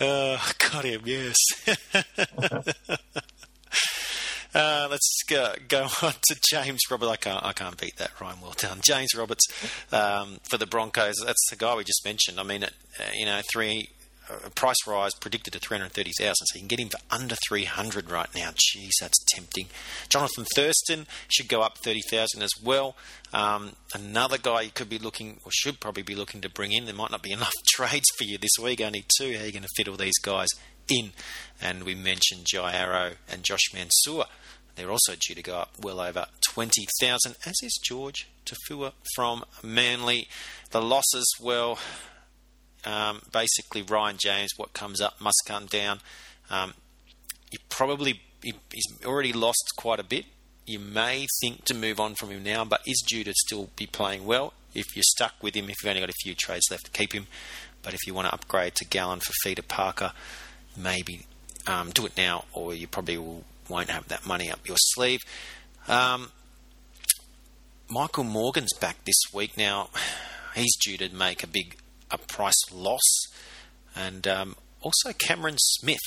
[0.00, 1.36] oh, got him, yes.
[4.54, 7.12] Uh, let's go, go, on to James Roberts.
[7.12, 8.40] I can't, I can't beat that rhyme.
[8.40, 9.46] Well done, James Roberts
[9.92, 11.16] um, for the Broncos.
[11.24, 12.40] That's the guy we just mentioned.
[12.40, 12.68] I mean, uh,
[13.14, 13.90] you know, three
[14.30, 18.28] uh, price rise predicted at 330,000, so you can get him for under 300 right
[18.34, 18.50] now.
[18.50, 19.66] Jeez, that's tempting.
[20.08, 22.96] Johnathan Thurston should go up 30,000 as well.
[23.32, 26.84] Um, another guy you could be looking, or should probably be looking to bring in.
[26.84, 29.34] There might not be enough trades for you this week, only two.
[29.36, 30.48] How are you going to fit all these guys
[30.88, 31.12] in?
[31.60, 34.24] And we mentioned Jai Arrow and Josh Mansour.
[34.78, 38.12] They're also due to go up well over 20,000, as is Jorge
[38.46, 40.28] Taufua from Manly.
[40.70, 41.80] The losses, well,
[42.88, 46.00] um, basically Ryan James, what comes up must come down.
[46.50, 46.72] Um,
[47.50, 50.24] he probably he, he's already lost quite a bit.
[50.66, 53.86] You may think to move on from him now, but is due to still be
[53.86, 54.54] playing well.
[54.74, 57.12] If you're stuck with him, if you've only got a few trades left to keep
[57.12, 57.26] him,
[57.82, 60.12] but if you want to upgrade to Gallen for Fifita Parker,
[60.76, 61.26] maybe
[61.66, 65.20] um, do it now, or you probably will won't have that money up your sleeve.
[65.88, 66.30] Um,
[67.90, 69.58] Michael Morgan's back this week.
[69.58, 69.90] Now,
[70.54, 71.76] he's due to make a big
[72.10, 73.26] a price loss,
[73.94, 75.98] and um, also Cameron Smith.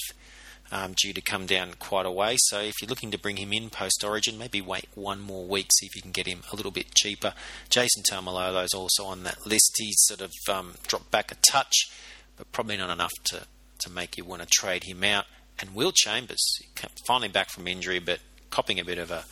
[0.73, 2.37] Um, due to come down quite a way.
[2.43, 5.67] So if you're looking to bring him in post Origin, maybe wait one more week,
[5.73, 7.33] see if you can get him a little bit cheaper.
[7.69, 9.75] Jason is also on that list.
[9.75, 11.91] He's sort of um, dropped back a touch,
[12.37, 13.41] but probably not enough to,
[13.79, 15.25] to make you want to trade him out
[15.61, 16.59] and Will Chambers,
[17.05, 19.25] finally back from injury, but copping a bit of a,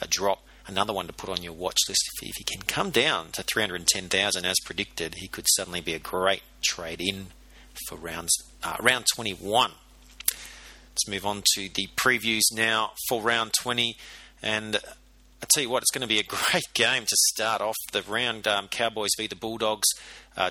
[0.00, 0.42] a drop.
[0.66, 2.08] Another one to put on your watch list.
[2.22, 6.42] If he can come down to 310,000 as predicted, he could suddenly be a great
[6.62, 7.26] trade in
[7.88, 9.72] for rounds uh, round 21.
[10.90, 13.96] Let's move on to the previews now for round 20.
[14.42, 16.22] And I tell you what, it's going to be a
[16.52, 18.46] great game to start off the round.
[18.46, 19.88] Um, Cowboys v the Bulldogs.
[20.36, 20.50] Uh,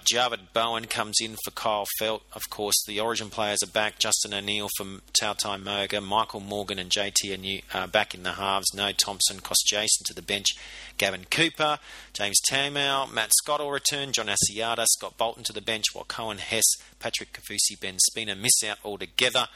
[0.53, 2.21] Bowen comes in for Kyle Feldt.
[2.33, 3.99] Of course, the Origin players are back.
[3.99, 5.99] Justin O'Neill from Tautau Moga.
[5.99, 8.73] Michael Morgan and JT are new, uh, back in the halves.
[8.73, 9.39] No Thompson.
[9.39, 10.55] Cost Jason to the bench.
[10.97, 11.79] Gavin Cooper.
[12.13, 13.11] James Tamou.
[13.11, 14.13] Matt Scott will return.
[14.13, 14.85] John Asiata.
[14.87, 15.85] Scott Bolton to the bench.
[15.93, 19.47] While Coen Hess, Patrick Kaufusi, Ben Spina miss out altogether.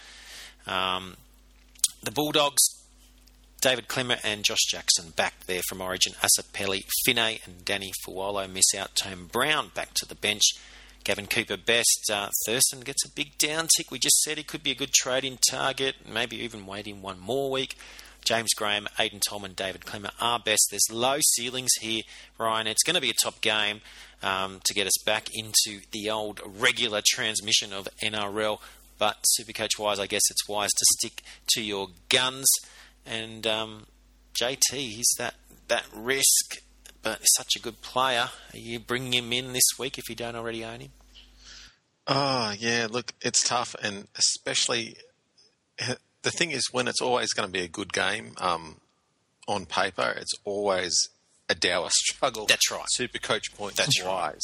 [0.65, 1.15] Um,
[2.03, 2.76] the Bulldogs
[3.61, 6.13] David Klemmer and Josh Jackson back there from Origin.
[6.21, 8.95] Asapelli, Finney and Danny Fuolo miss out.
[8.95, 10.43] Tom Brown back to the bench.
[11.03, 12.09] Gavin Cooper best.
[12.11, 13.89] Uh, Thurston gets a big down tick.
[13.89, 17.19] We just said he could be a good trade in target, maybe even waiting one
[17.19, 17.75] more week.
[18.23, 20.67] James Graham, Aiden Tom, and David Klemmer are best.
[20.69, 22.03] There's low ceilings here,
[22.37, 22.67] Ryan.
[22.67, 23.79] It's going to be a top game
[24.21, 28.59] um, to get us back into the old regular transmission of NRL.
[28.99, 32.47] But Supercoach wise, I guess it's wise to stick to your guns.
[33.09, 33.85] And um,
[34.39, 35.35] JT, he's that
[35.67, 36.61] that risk,
[37.01, 38.29] but such a good player.
[38.53, 40.91] Are you bringing him in this week if you don't already own him?
[42.07, 44.95] Oh yeah, look, it's tough, and especially
[45.77, 48.77] the thing is when it's always going to be a good game um,
[49.47, 50.93] on paper, it's always
[51.49, 52.45] a dour struggle.
[52.45, 52.85] That's right.
[52.89, 54.41] Super coach point That's wise.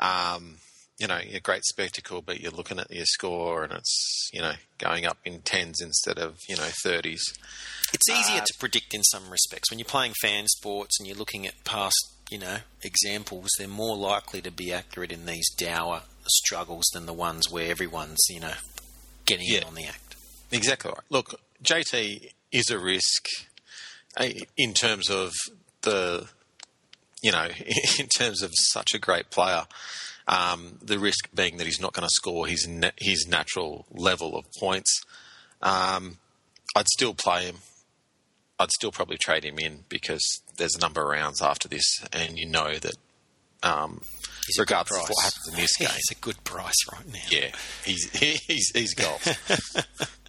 [0.00, 0.34] Right.
[0.34, 0.56] Um,
[0.98, 4.52] you know, a great spectacle, but you're looking at your score and it's, you know,
[4.78, 7.20] going up in tens instead of, you know, 30s.
[7.92, 9.70] It's easier uh, to predict in some respects.
[9.70, 11.96] When you're playing fan sports and you're looking at past,
[12.30, 17.12] you know, examples, they're more likely to be accurate in these dour struggles than the
[17.12, 18.54] ones where everyone's, you know,
[19.26, 20.16] getting yeah, in on the act.
[20.52, 21.04] Exactly right.
[21.10, 23.26] Look, JT is a risk
[24.16, 25.32] uh, in terms of
[25.82, 26.28] the,
[27.22, 27.48] you know,
[27.98, 29.64] in terms of such a great player.
[30.26, 34.36] Um, the risk being that he's not going to score his na- his natural level
[34.36, 35.02] of points.
[35.60, 36.16] Um,
[36.74, 37.56] I'd still play him.
[38.58, 42.38] I'd still probably trade him in because there's a number of rounds after this, and
[42.38, 42.94] you know that
[43.62, 44.00] um,
[44.58, 47.18] regardless of what happens in this game, it's a good price right now.
[47.30, 47.50] Yeah,
[47.84, 48.10] he's
[48.46, 49.26] he's he's golf.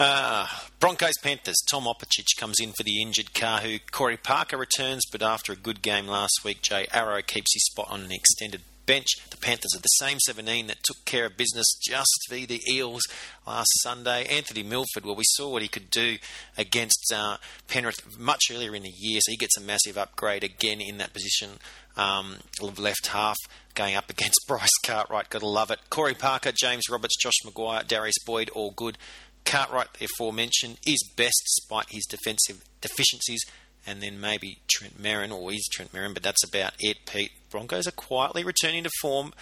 [0.00, 0.46] Uh,
[0.78, 1.60] Broncos Panthers.
[1.68, 3.80] Tom Opacic comes in for the injured Kahu.
[3.90, 7.88] Corey Parker returns, but after a good game last week, Jai Arrow keeps his spot
[7.90, 9.06] on an extended bench.
[9.30, 13.02] The Panthers are the same 17 that took care of business just v the Eels
[13.46, 14.24] last Sunday.
[14.24, 16.16] Anthony Milford, well, we saw what he could do
[16.56, 17.36] against uh,
[17.68, 21.12] Penrith much earlier in the year, so he gets a massive upgrade again in that
[21.12, 21.50] position.
[21.96, 23.36] Um, left half
[23.74, 25.78] going up against Bryce Cartwright, gotta love it.
[25.90, 28.96] Corey Parker, James Roberts, Josh McGuire, Darius Boyd, all good.
[29.44, 33.44] Cartwright, the aforementioned, is best despite his defensive deficiencies
[33.88, 37.32] and then maybe Trent Merrin, or is Trent Merrin, but that's about it, Pete.
[37.50, 39.32] Broncos are quietly returning to form.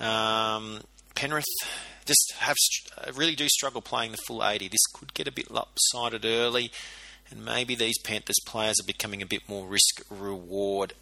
[0.00, 0.80] Um,
[1.14, 1.44] Penrith
[2.04, 2.56] just have
[3.14, 4.66] really do struggle playing the full 80.
[4.66, 6.72] This could get a bit lopsided early,
[7.30, 10.94] and maybe these Panthers players are becoming a bit more risk reward.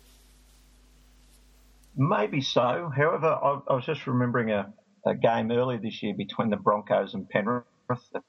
[1.97, 2.93] Maybe so.
[2.95, 4.71] However, I, I was just remembering a,
[5.07, 7.65] a, game earlier this year between the Broncos and Penrith,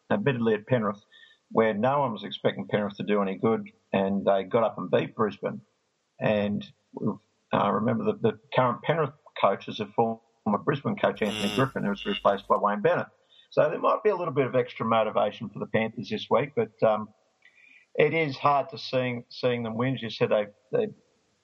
[0.10, 1.02] admittedly at Penrith,
[1.54, 4.90] where no one was expecting Penrith to do any good, and they got up and
[4.90, 5.62] beat Brisbane.
[6.20, 6.66] And
[7.54, 10.20] uh, remember that the current Penrith coach is a former
[10.66, 11.56] Brisbane coach, Anthony mm.
[11.56, 13.08] Griffin, who was replaced by Wayne Bennett.
[13.52, 16.54] So there might be a little bit of extra motivation for the Panthers this week,
[16.56, 17.10] but um,
[17.94, 19.94] it is hard to seeing seeing them win.
[19.94, 20.88] As you said, they they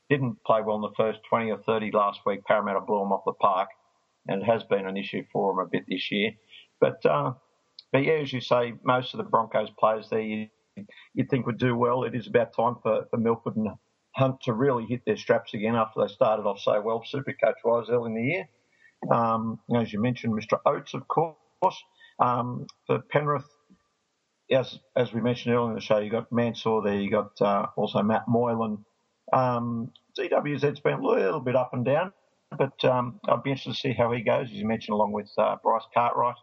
[0.10, 2.43] didn't play well in the first 20 or 30 last week.
[2.45, 3.69] Parramatta blew them off the park,
[4.28, 6.32] and it has been an issue for them a bit this year.
[6.82, 7.34] But uh,
[7.91, 10.47] but yeah, as you say, most of the Broncos players there you,
[11.15, 12.04] would think would do well.
[12.04, 13.69] It is about time for, for Milford and
[14.15, 17.58] Hunt to really hit their straps again after they started off so well, super coach
[17.63, 18.49] wise early in the year.
[19.12, 20.60] Um, as you mentioned, Mr.
[20.65, 21.36] Oates, of course.
[22.19, 23.47] Um, for Penrith,
[24.52, 27.67] as as we mentioned earlier in the show, you got Mansour there, you got uh,
[27.78, 28.84] also Matt Moylan.
[29.32, 32.12] Um, DWZ's been a little bit up and down,
[32.58, 35.30] but um, I'd be interested to see how he goes, as you mentioned, along with
[35.38, 36.36] uh, Bryce Cartwright.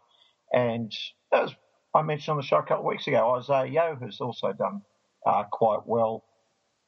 [0.51, 0.91] And
[1.33, 1.51] as
[1.93, 4.81] I mentioned on the show a couple of weeks ago, Isaah Yeo has also done
[5.25, 6.23] uh, quite well.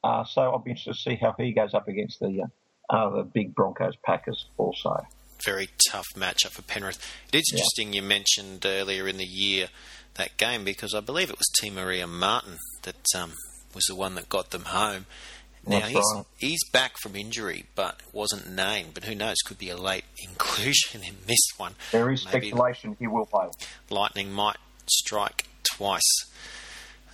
[0.04, 2.50] Uh, so I'll be interested to see how he goes up against the
[2.90, 5.06] uh, the big Broncos Packers also.
[5.46, 6.98] Very tough matchup for Penrith.
[7.32, 8.02] It is interesting yeah.
[8.02, 9.68] you mentioned earlier in the year
[10.16, 13.34] that game because I believe it was Te Maire Martin that um,
[13.74, 15.06] was the one that got them home.
[15.70, 16.26] Now he's, right.
[16.38, 18.94] he's back from injury, but wasn't named.
[18.94, 19.38] But who knows?
[19.46, 21.76] Could be a late inclusion in this one.
[21.92, 23.48] There is Maybe speculation he will play.
[23.90, 24.58] Lightning might
[24.88, 26.02] strike twice.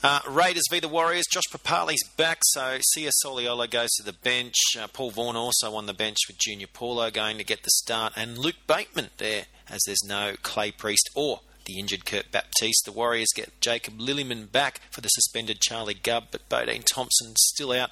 [0.03, 1.25] Uh, Raiders v the Warriors.
[1.31, 4.53] Josh Papalii's back, so Sia Soliola goes to the bench.
[4.79, 8.13] Uh, Paul Vaughan also on the bench with Junior Paulo going to get the start,
[8.15, 12.83] and Luke Bateman there, as there's no Clay Priest or the injured Kurt Baptiste.
[12.85, 17.71] The Warriors get Jacob Lillyman back for the suspended Charlie Gubb, but Bodene Thompson still
[17.71, 17.89] out.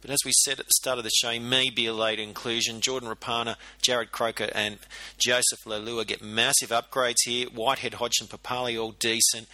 [0.00, 2.80] But as we said at the start of the show, may be a late inclusion.
[2.80, 4.78] Jordan Rapana, Jarrod Croker, and
[5.18, 7.48] Joseph Leilua get massive upgrades here.
[7.48, 9.46] Whitehead, Hodgson, Papalii all decent.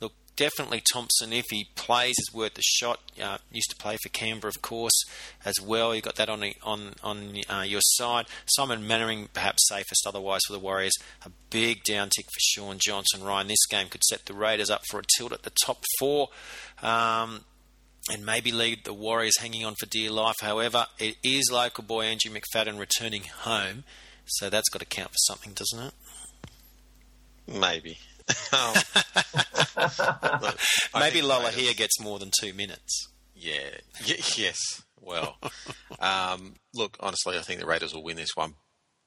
[0.00, 3.00] Look, definitely Thompson, if he plays, is worth the shot.
[3.22, 5.04] Uh, used to play for Canberra, of course,
[5.44, 5.94] as well.
[5.94, 8.26] You've got that on the, on on uh, your side.
[8.46, 10.94] Simon Mannering, perhaps safest otherwise for the Warriors.
[11.24, 13.24] A big downtick for Shaun Johnson.
[13.24, 16.28] Ryan, this game could set the Raiders up for a tilt at the top four.
[16.82, 17.44] Um,
[18.10, 20.36] and maybe lead the Warriors hanging on for dear life.
[20.40, 23.84] However, it is local boy Andrew McFadden returning home,
[24.26, 25.94] so that's got to count for something, doesn't it?
[27.46, 27.98] Maybe.
[28.52, 28.74] um,
[30.40, 30.58] look,
[30.94, 33.08] maybe Lolohea gets more than two minutes.
[33.34, 33.70] Yeah.
[34.06, 34.82] Y- yes.
[35.00, 35.36] Well,
[36.00, 38.54] um, look, honestly, I think the Raiders will win this one.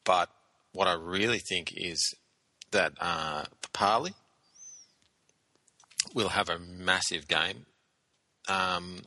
[0.04, 0.30] But
[0.74, 2.14] what I really think is
[2.72, 4.14] that uh, Papalii
[6.14, 7.66] will have a massive game
[8.48, 9.02] um,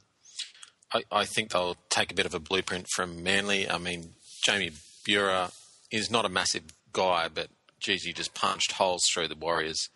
[0.93, 3.69] I, I, think they'll take a bit of a blueprint from Manly.
[3.69, 4.11] I mean,
[4.45, 4.73] Jamie
[5.07, 5.53] Buhrer
[5.91, 9.89] is not a massive guy, but geez, he just punched holes through the Warriors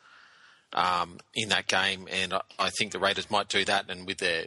[0.73, 3.89] um, in that game, and I, I, think the Raiders might do that.
[3.89, 4.47] And with their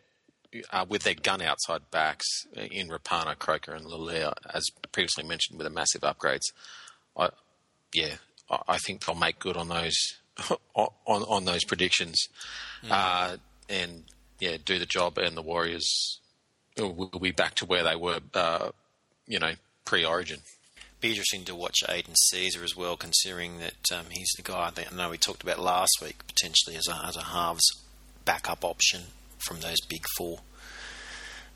[0.72, 2.26] uh, with their gun outside backs
[2.56, 6.52] in Rapana, Croker, and Leilua, as previously mentioned, with the massive upgrades,
[7.16, 7.30] I,
[7.94, 8.16] yeah,
[8.50, 9.96] I, I think they'll make good on those
[10.76, 12.28] on on those predictions.
[12.84, 12.92] Mm.
[12.92, 13.38] Uh,
[13.70, 14.04] and
[14.40, 16.20] yeah, do the job, and the Warriors
[16.78, 18.70] will be back to where they were, uh,
[19.28, 19.54] you know,
[19.86, 20.40] pre-Origin.
[21.00, 24.92] Be interesting to watch Aidan Sezer as well, considering that um, he's the guy that
[24.92, 27.68] I know we talked about last week potentially as a, as a halves
[28.26, 29.04] backup option
[29.38, 30.40] from those big four.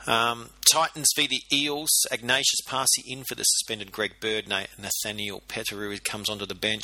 [0.08, 1.90] Um, Titans v the Eels.
[2.12, 4.48] Agnatius Paasi in for the suspended Greg Bird.
[4.48, 6.84] Nathaniel Petteru comes onto the bench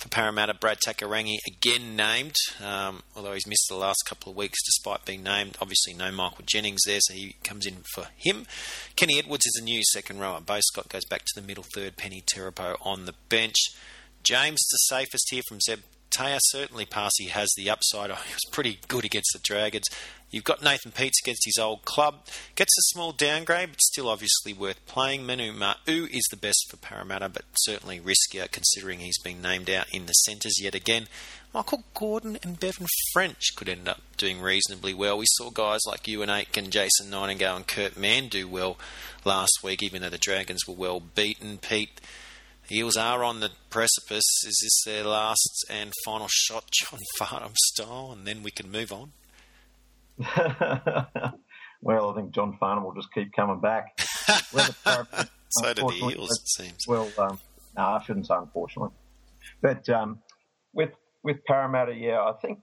[0.00, 2.34] for Parramatta, Brad Takairangi again named,
[2.64, 5.58] um, although he's missed the last couple of weeks despite being named.
[5.60, 8.46] Obviously, no Michael Jennings there, so he comes in for him.
[8.96, 10.40] Kenny Edwards is a new second rower.
[10.40, 11.96] Beau Scott goes back to the middle third.
[11.96, 13.56] Peni Terepo on the bench.
[14.22, 15.80] James, the safest here from Zeb
[16.10, 16.38] Taia.
[16.40, 18.10] Certainly, Paasi has the upside.
[18.30, 19.86] He was pretty good against the Dragons.
[20.30, 22.26] You've got Nathan Peats against his old club.
[22.54, 25.26] Gets a small downgrade, but still obviously worth playing.
[25.26, 29.86] Manu Ma'u is the best for Parramatta, but certainly riskier considering he's been named out
[29.92, 31.08] in the centres yet again.
[31.52, 35.18] Michael Gordon and Bevan French could end up doing reasonably well.
[35.18, 38.78] We saw guys like Euan Aitken, Jason Nightingale, and Kurt Mann do well
[39.24, 41.58] last week, even though the Dragons were well beaten.
[41.58, 42.00] Pete,
[42.72, 44.44] Eels are on the precipice.
[44.46, 48.92] Is this their last and final shot, John Farnham style, and then we can move
[48.92, 49.12] on?
[51.80, 53.98] well, I think John Farnham will just keep coming back.
[54.00, 56.86] so do the Eels, it seems.
[56.86, 57.40] Well, um,
[57.76, 58.94] no, I shouldn't say unfortunately.
[59.60, 60.20] But um,
[60.72, 60.90] with
[61.24, 62.60] with Parramatta, yeah, I think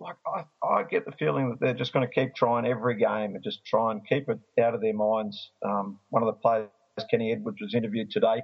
[0.00, 3.34] like I, I get the feeling that they're just going to keep trying every game
[3.34, 5.50] and just try and keep it out of their minds.
[5.64, 6.68] Um, one of the players,
[7.10, 8.42] Kenny Edwards, was interviewed today,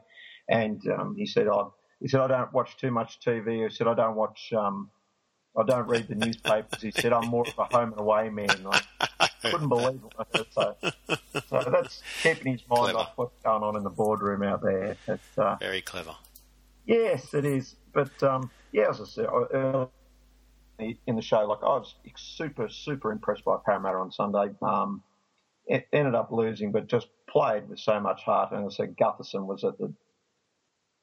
[0.51, 1.63] and um, he said, "I."
[2.03, 3.69] He said, I don't watch too much TV.
[3.69, 4.89] He said, I don't watch um,
[5.57, 6.81] I don't read the newspapers.
[6.81, 8.49] He said, I'm more of a home and away man.
[9.19, 10.27] I couldn't believe it.
[10.35, 10.47] Heard.
[10.53, 10.77] So,
[11.49, 12.99] so that's keeping his mind clever.
[12.99, 14.97] off what's going on in the boardroom out there.
[15.09, 16.15] It's, uh, Very clever.
[16.87, 17.75] Yes, it is.
[17.93, 19.89] But, um, yeah, as I said earlier
[20.79, 24.55] in the show, like I was super, super impressed by Parramatta on Sunday.
[24.63, 25.03] Um,
[25.67, 28.53] it ended up losing, but just played with so much heart.
[28.53, 29.93] And as I said, Gutherson was at the,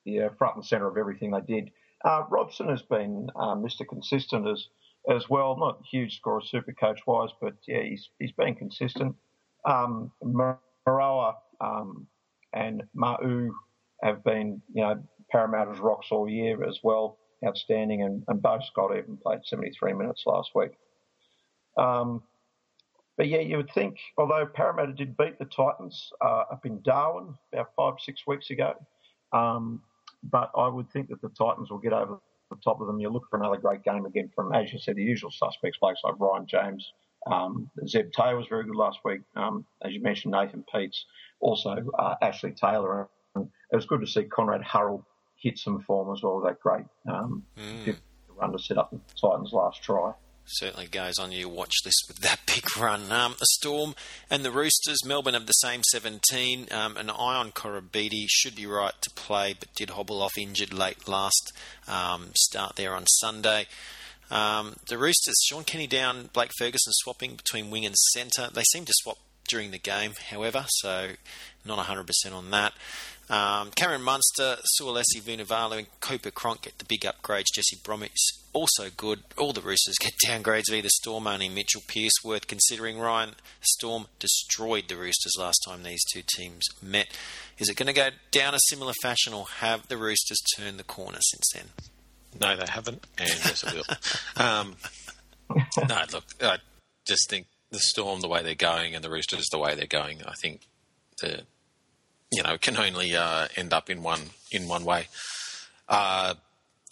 [0.08, 1.70] the uh, front and centre of everything they did.
[2.04, 3.88] Uh, Robson has been um, Mr.
[3.88, 4.68] Consistent as
[5.10, 5.58] as well.
[5.58, 9.16] Not huge scorer, super coach wise, but yeah, he's he's been consistent.
[9.66, 10.12] Um,
[11.60, 12.08] um,
[12.54, 13.50] and Ma'u
[14.04, 18.04] have been you know Parramatta's rocks all year as well, outstanding.
[18.04, 20.72] And, and Beau Scott even played 73 minutes last week.
[21.78, 22.24] Um,
[23.18, 27.34] but yeah, you would think, although Parramatta did beat the Titans uh, up in Darwin
[27.52, 28.74] about five, six weeks ago,
[29.34, 29.82] um,
[30.30, 32.20] but I would think that the Titans will get over
[32.50, 33.00] the top of them.
[33.00, 36.00] You look for another great game again from, as you said, the usual suspects, players
[36.04, 36.92] like Ryan James.
[37.30, 39.22] Um, Zeb Taylor was very good last week.
[39.36, 41.06] Um, as you mentioned, Nathan Peats,
[41.40, 43.10] also uh, Ashley Taylor.
[43.36, 45.06] And it was good to see Conrad Hurrell
[45.36, 46.40] hit some form as well.
[46.42, 47.96] That great um, mm.
[48.36, 50.14] run to set up the Titans' last try
[50.48, 53.12] certainly goes on your watch list with that big run.
[53.12, 53.96] Um, the Storm
[54.30, 56.68] and the Roosters, Melbourne have the same 17.
[56.72, 61.08] Um, and Ion Koroibete should be right to play, but did hobble off injured late
[61.08, 61.52] last
[61.88, 63.68] um, start there on Sunday.
[64.30, 68.50] Um, the Roosters, Shaun Kenny-Dowall, Blake Ferguson swapping between wing and centre.
[68.54, 71.12] They seem to swap during the game, however, so
[71.66, 72.74] not 100% on that.
[73.30, 77.46] Um, Cameron Munster, Suliasi Vunivalu, and Cooper Cronk get the big upgrades.
[77.54, 78.16] Jesse Bromwich
[78.54, 79.24] also good.
[79.38, 83.00] All the Roosters get downgrades via the Storm, only Mitchell Pearce worth considering.
[83.00, 87.08] Ryan, Storm destroyed the Roosters last time these two teams met.
[87.58, 90.84] Is it going to go down a similar fashion, or have the Roosters turned the
[90.84, 91.66] corner since then?
[92.40, 93.84] No, they haven't, and yes, it will.
[94.38, 94.76] Um,
[95.88, 96.58] no, look, I
[97.08, 100.22] just think the Storm, the way they're going, and the Roosters, the way they're going,
[100.26, 100.62] I think
[101.22, 101.44] the
[102.32, 104.22] you know can only uh, end up in one
[104.52, 105.08] in one way.
[105.88, 106.36] Uh,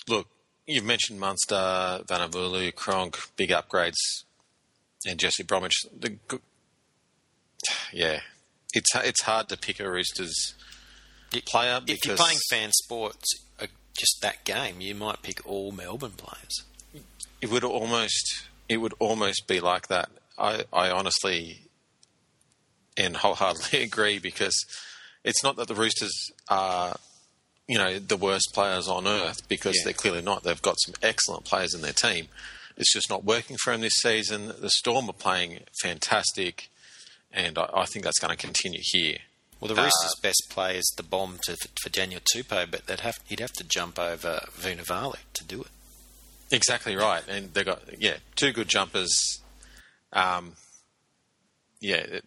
[0.07, 0.27] look,
[0.65, 4.23] you've mentioned Munster, Vunivalu, Cronk, big upgrades,
[5.05, 5.85] and Jesse Bromwich.
[5.97, 6.17] The,
[7.91, 8.21] yeah,
[8.73, 10.55] it's it's hard to pick a Roosters
[11.45, 13.27] player because if you're playing fan sports,
[13.59, 13.67] uh,
[13.97, 16.63] just that game, you might pick all Melbourne players.
[17.41, 20.09] It would almost it would almost be like that.
[20.37, 21.61] I, I honestly
[22.97, 24.65] and wholeheartedly agree because
[25.25, 26.95] it's not that the Roosters are
[27.67, 29.81] you know the worst players on earth because yeah.
[29.85, 30.43] they're clearly not.
[30.43, 32.27] They've got some excellent players in their team.
[32.77, 34.53] It's just not working for them this season.
[34.59, 36.69] The Storm are playing fantastic,
[37.31, 39.17] and I, I think that's going to continue here.
[39.59, 42.99] Well, the Roosters' uh, best play is the bomb to, for Daniel Tupou, but they'd
[42.99, 45.69] have, he'd have to jump over Vunivalu to do it.
[46.51, 49.41] Exactly right, and they've got yeah two good jumpers.
[50.13, 50.53] Um,
[51.81, 52.19] yeah,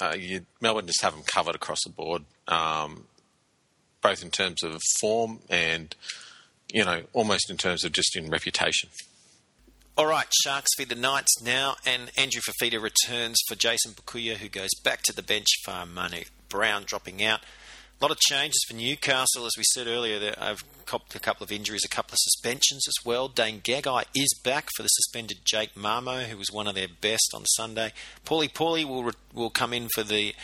[0.00, 3.04] uh, you, Melbourne just have them covered across the board, um,
[4.00, 5.94] both in terms of form and
[6.72, 8.90] you know almost in terms of just in reputation.
[9.96, 14.48] All right, Sharks feed the Knights now, and Andrew Fifita returns for Jayson Bukuya, who
[14.48, 17.40] goes back to the bench for Manu Brown dropping out.
[18.00, 20.20] A lot of changes for Newcastle, as we said earlier.
[20.20, 23.28] They've copped a couple of injuries, a couple of suspensions as well.
[23.28, 27.32] Dane Gagai is back for the suspended Jake Mamo, who was one of their best
[27.34, 27.92] on Sunday.
[28.24, 30.34] Pauli Pauli will will come in for the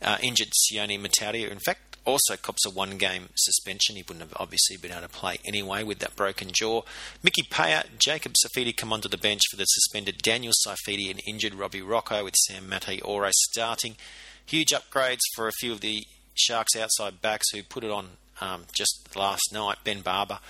[0.00, 1.50] uh, injured Sione Matautia.
[1.50, 3.96] In fact, also cops a one game suspension.
[3.96, 6.82] He wouldn't have obviously been able to play anyway with that broken jaw.
[7.22, 11.54] Mickey Paea, Jacob Saifiti come onto the bench for the suspended Daniel Saifiti and injured
[11.54, 13.96] Robbie Rochow with Sam Mataora starting.
[14.44, 18.10] Huge upgrades for a few of the Sharks outside backs who put it on
[18.42, 19.78] um, just last night.
[19.84, 20.40] Ben Barba,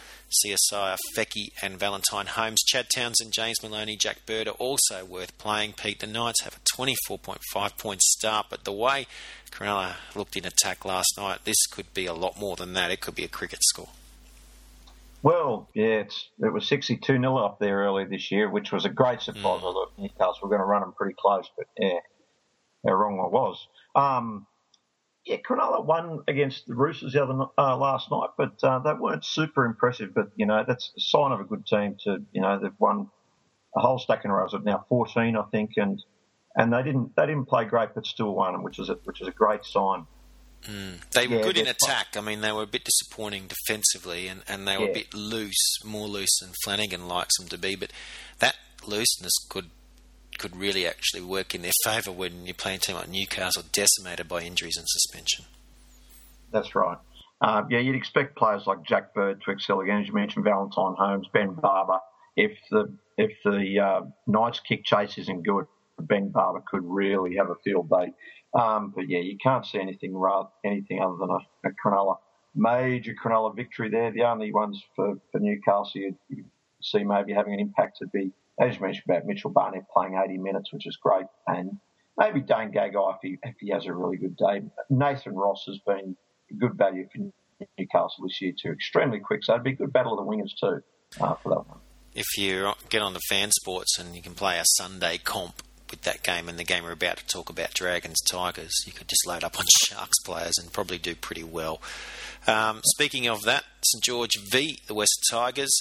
[0.45, 2.61] CSI, Feki, and Valentine Holmes.
[2.67, 5.75] Chad Townsend, James Maloney, Jack Bird are also worth playing.
[5.75, 9.07] Pete, the Knights have a 24.5 point start, but the way
[9.51, 12.91] Cronulla looked in attack last night, this could be a lot more than that.
[12.91, 13.91] It could be a cricket score.
[15.23, 16.03] Well, yeah,
[16.41, 19.61] it was 62 0 up there earlier this year, which was a great surprise.
[19.61, 19.71] Mm.
[19.71, 22.01] I thought Newcastle were going to run them pretty close, but yeah,
[22.85, 23.69] how wrong I was.
[23.95, 24.47] Um,
[25.25, 29.25] yeah, Cronulla won against the Roosters the other uh, last night, but uh, they weren't
[29.25, 30.15] super impressive.
[30.15, 31.97] But you know, that's a sign of a good team.
[32.05, 33.09] To you know, they've won
[33.77, 34.47] a whole stack in a row.
[34.53, 36.03] Of now 14, I think, and
[36.57, 39.29] and they didn't they didn't play great, but still won, which is a, which is
[39.29, 40.07] a great sign.
[40.65, 41.09] Mm.
[41.11, 42.17] They were yeah, good in attack.
[42.17, 44.91] I mean, they were a bit disappointing defensively, and, and they were yeah.
[44.91, 47.75] a bit loose, more loose than Flanagan likes them to be.
[47.75, 47.93] But
[48.39, 48.55] that
[48.87, 49.71] looseness could
[50.39, 54.29] could really actually work in their favour when you're playing a team like Newcastle decimated
[54.29, 55.45] by injuries and suspension.
[56.51, 56.99] That's right.
[57.41, 60.95] Uh, yeah, you'd expect players like Jack Bird to excel again, as you mentioned, Valentine
[60.97, 62.01] Holmes, Ben Barba.
[62.37, 65.67] If the if the uh, Knights kick chase isn't good,
[66.01, 68.13] Ben Barba could really have a field day.
[68.55, 72.17] Um, but yeah, you can't see anything rather, anything other than a, a Cronulla
[72.55, 74.11] major Cronulla victory there.
[74.13, 76.17] The only ones for, for Newcastle you'd
[76.81, 80.39] see maybe having an impact would be as you mentioned about Mitchell Barnett playing 80
[80.39, 81.79] minutes, which is great, and
[82.19, 84.63] maybe Dane Gagai if he, if he has a really good day.
[84.91, 86.17] Nathan Ross has been
[86.51, 87.31] a good value for
[87.79, 88.71] Newcastle this year too.
[88.71, 90.83] Extremely quick, so it'd be a good battle of the wingers too
[91.23, 91.79] uh, for that one.
[92.15, 96.03] If you get on the fan sports and you can play a Sunday comp with
[96.03, 99.27] that game and the game we're about to talk about, Dragons Tigers, you could just
[99.27, 101.81] load up on Sharks players and probably do pretty well.
[102.47, 105.73] Um, speaking of that, St George v the West Tigers.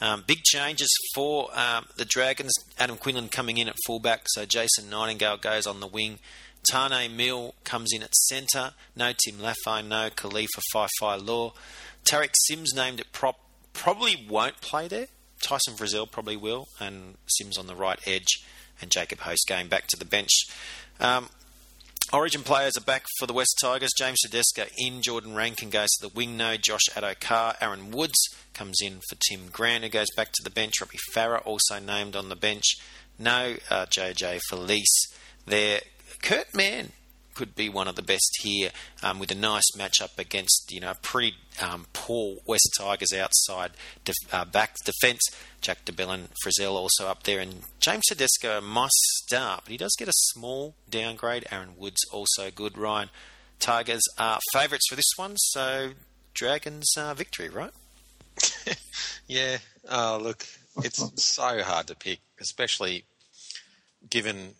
[0.00, 2.52] Um, big changes for um, the Dragons.
[2.78, 6.18] Adam Quinlan coming in at fullback, so Jason Nightingale goes on the wing.
[6.70, 8.72] Taane Milne comes in at centre.
[8.94, 11.52] No Tim Lafai, no Kalifa Faifai Loa.
[12.04, 13.38] Tariq Sims named at prop.
[13.72, 15.06] Probably won't play there.
[15.42, 18.44] Tyson Frizell probably will, and Sims on the right edge,
[18.80, 20.30] and Jacob Host going back to the bench.
[20.98, 21.28] Um,
[22.12, 23.90] Origin players are back for the West Tigers.
[23.98, 25.02] James Tedesco in.
[25.02, 26.62] Jordan Rankin goes to the wing node.
[26.62, 27.56] Josh Addo-Carr.
[27.60, 30.74] Aaron Woods comes in for Tim Grant, who goes back to the bench.
[30.80, 32.76] Robbie Farah also named on the bench.
[33.18, 35.14] No uh, JJ Felise
[35.46, 35.80] there.
[36.22, 36.92] Kurt Mann
[37.36, 38.70] could be one of the best here
[39.02, 43.72] um, with a nice matchup against you know a pretty um, poor West Tigers outside
[44.04, 45.20] def- uh, back defence.
[45.60, 49.94] Jack de Belin, Frizell also up there, and James Tedesco must start, but he does
[49.98, 51.46] get a small downgrade.
[51.50, 52.78] Aaron Woods also good.
[52.78, 53.10] Ryan
[53.58, 55.92] Tigers are favourites for this one, so
[56.34, 57.72] Dragons uh, victory, right?
[59.26, 59.58] yeah.
[59.88, 60.46] Oh, look,
[60.78, 63.04] it's so hard to pick, especially
[64.08, 64.54] given,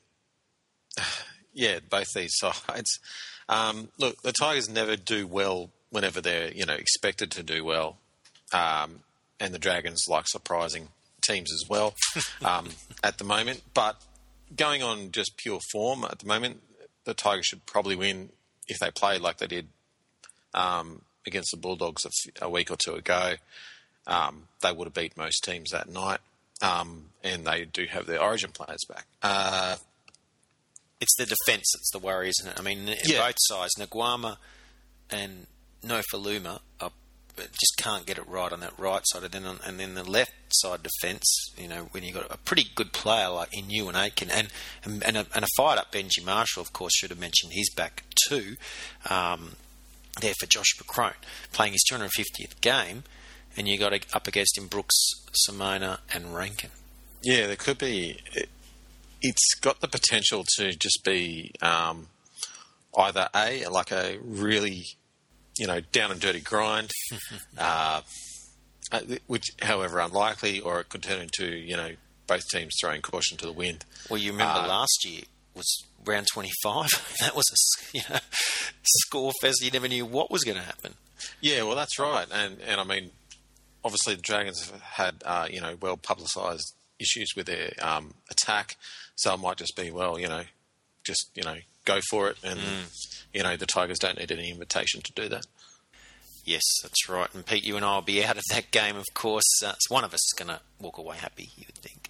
[1.56, 3.00] yeah, both these sides.
[3.48, 7.96] Um, look, the Tigers never do well whenever they're you know expected to do well,
[8.52, 9.00] um,
[9.40, 10.88] and the Dragons like surprising
[11.22, 11.94] teams as well
[12.44, 12.68] um,
[13.02, 13.62] at the moment.
[13.74, 14.00] But
[14.54, 16.62] going on just pure form at the moment,
[17.04, 18.30] the Tigers should probably win
[18.68, 19.68] if they played like they did
[20.54, 23.34] um, against the Bulldogs a, f- a week or two ago.
[24.06, 26.20] Um, they would have beat most teams that night,
[26.62, 29.06] um, and they do have their Origin players back.
[29.22, 29.76] Uh,
[31.00, 32.58] It's the defence that's the worry, isn't it?
[32.58, 33.26] I mean, Yeah.
[33.26, 34.38] both sides, Naiqama
[35.10, 35.46] and
[35.84, 36.90] Nofoaluma are,
[37.36, 40.02] just can't get it right on that right side, and then on, and then the
[40.02, 41.50] left side defence.
[41.58, 44.48] You know, when you have got a pretty good player like Inu and Aitken, and
[44.84, 47.68] and and a, and a fired up Benji Marshall, of course, should have mentioned his
[47.70, 48.56] back too.
[49.10, 49.56] Um,
[50.22, 51.12] there for Josh McCrone
[51.52, 53.04] playing his 250th game,
[53.54, 54.96] and you got up against him Brooks,
[55.46, 56.70] Simona, and Rankin.
[57.22, 58.20] Yeah, there could be.
[58.32, 58.48] It,
[59.28, 62.08] it's got the potential to just be um,
[62.98, 64.84] either a like a really,
[65.58, 66.90] you know, down and dirty grind,
[67.58, 68.00] uh,
[68.92, 71.90] uh, which, however, unlikely, or it could turn into you know
[72.26, 73.84] both teams throwing caution to the wind.
[74.08, 75.22] Well, you remember Uh, last year
[75.54, 76.88] was round 25.
[77.20, 78.18] that was a you know,
[78.84, 79.62] score fest.
[79.62, 80.94] You never knew what was going to happen.
[81.40, 83.10] Yeah, well, that's right, and and I mean,
[83.84, 88.76] obviously the Dragons have had uh, you know well publicised issues with their um, attack,
[89.16, 90.42] so it might just be well, you know,
[91.04, 92.60] just you know go for it, and
[93.34, 95.46] you know the Tigers don't need any invitation to do that.
[96.44, 97.28] Yes, that's right.
[97.34, 99.42] And Pete, you and I will be out of that game, of course.
[99.64, 102.08] Uh, so one of us is going to walk away happy, you would think.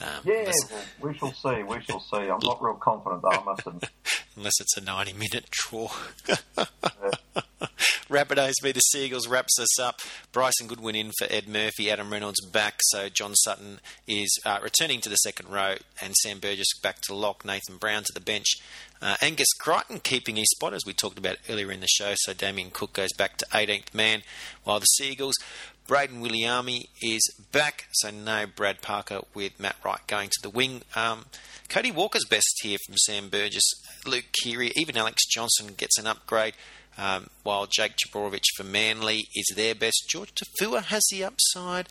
[0.00, 0.80] Um, Yeah, unless, well,
[1.12, 1.62] we shall see.
[1.62, 2.16] We shall see.
[2.30, 3.28] I'm not real confident though.
[3.28, 3.90] I must admit.
[4.36, 5.90] unless it's a 90 minute draw.
[8.08, 10.00] Rabbitohs v the Seagulls wraps us up.
[10.32, 11.90] Bryson Goodwin in for Ed Murphy.
[11.90, 12.80] Adam Reynolds back.
[12.84, 17.14] So John Sutton is uh, returning to the second row, and Sam Burgess back to
[17.14, 17.44] lock.
[17.44, 18.58] Nathan Brown to the bench.
[19.00, 22.12] Uh, Angus Crichton keeping his spot, as we talked about earlier in the show.
[22.16, 24.22] So Damien Cook goes back to 18th man,
[24.64, 25.36] while the Seagulls.
[25.88, 30.82] Brayden Wiliame is back, so no Brad Parker with Matt Wright going to the wing.
[30.94, 31.26] Um,
[31.68, 33.68] Cody Walker's best here from Sam Burgess,
[34.06, 36.54] Luke Keary, even Alex Johnston gets an upgrade.
[36.98, 40.10] Um, while Jake Trbojevic for Manly is their best.
[40.12, 41.88] Jorge Taufua has the upside,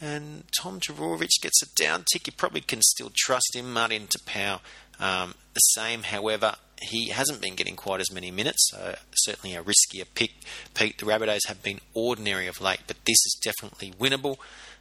[0.00, 2.26] and Tom Trbojevic gets a down tick.
[2.26, 3.72] You probably can still trust him.
[3.72, 4.60] Martin Taupau,
[4.98, 6.02] um, the same.
[6.02, 10.32] However, he hasn't been getting quite as many minutes, so certainly a riskier pick.
[10.74, 14.36] Pete, the Rabbitohs have been ordinary of late, but this is definitely winnable.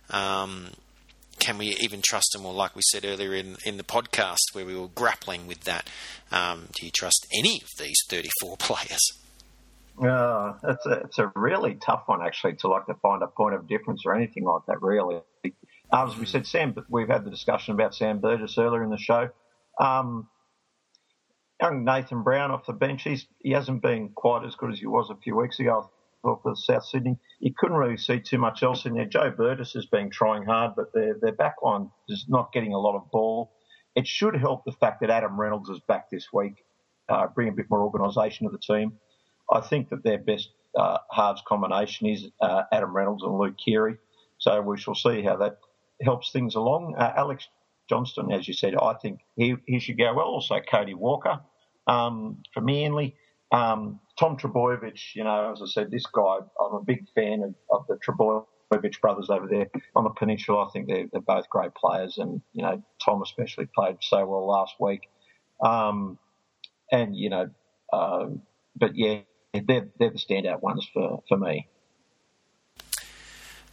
[0.09, 0.71] Um,
[1.39, 2.45] can we even trust them?
[2.45, 5.89] Or, like we said earlier in, in the podcast, where we were grappling with that,
[6.31, 9.01] um, do you trust any of these 34 players?
[10.01, 13.55] Uh, it's a it's a really tough one actually to like to find a point
[13.55, 14.81] of difference or anything like that.
[14.81, 15.21] Really,
[15.91, 19.29] as we said, Sam, we've had the discussion about Sam Burgess earlier in the show.
[19.79, 20.27] Um,
[21.61, 24.85] young Nathan Brown off the bench, he's, he hasn't been quite as good as he
[24.85, 25.89] was a few weeks ago.
[26.23, 29.05] For South Sydney, you couldn't really see too much else in there.
[29.05, 32.97] Joe Burgess has been trying hard, but their their backline is not getting a lot
[32.97, 33.53] of ball.
[33.95, 36.55] It should help the fact that Adam Reynolds is back this week,
[37.07, 38.97] uh, bring a bit more organisation to the team.
[39.51, 43.97] I think that their best uh, halves combination is uh, Adam Reynolds and Luke Keary.
[44.39, 45.57] So we shall see how that
[46.01, 46.95] helps things along.
[46.97, 47.47] Uh, Alex
[47.89, 50.25] Johnston, as you said, I think he, he should go well.
[50.25, 51.39] Also, Cody Walker
[51.87, 53.15] um, from Manly.
[53.51, 57.55] Um, Tom Trbojevic, you know, as I said, this guy, I'm a big fan of,
[57.71, 60.67] of the Trbojevic brothers over there on the peninsula.
[60.67, 64.45] I think they're, they're both great players, and, you know, Tom especially played so well
[64.45, 65.07] last week.
[65.61, 66.19] Um,
[66.91, 67.49] and, you know,
[67.93, 68.41] um,
[68.75, 69.19] but yeah,
[69.65, 71.67] they're, they're the standout ones for, for me.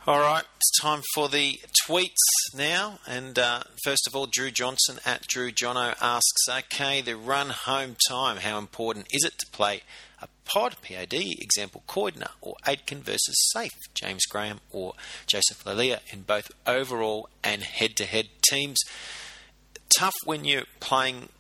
[0.07, 2.13] All right, it's time for the tweets
[2.55, 2.99] now.
[3.07, 7.97] And uh, first of all, Drew Johnson at Drew Jono asks, okay, the run home
[8.07, 9.81] time, how important is it to play
[10.21, 14.93] a pod, PAD, example Coidner or Aitken versus Safe, James Graham or
[15.27, 18.79] Joseph Leilua in both overall and head to head teams?
[19.97, 21.31] Tough when you're playing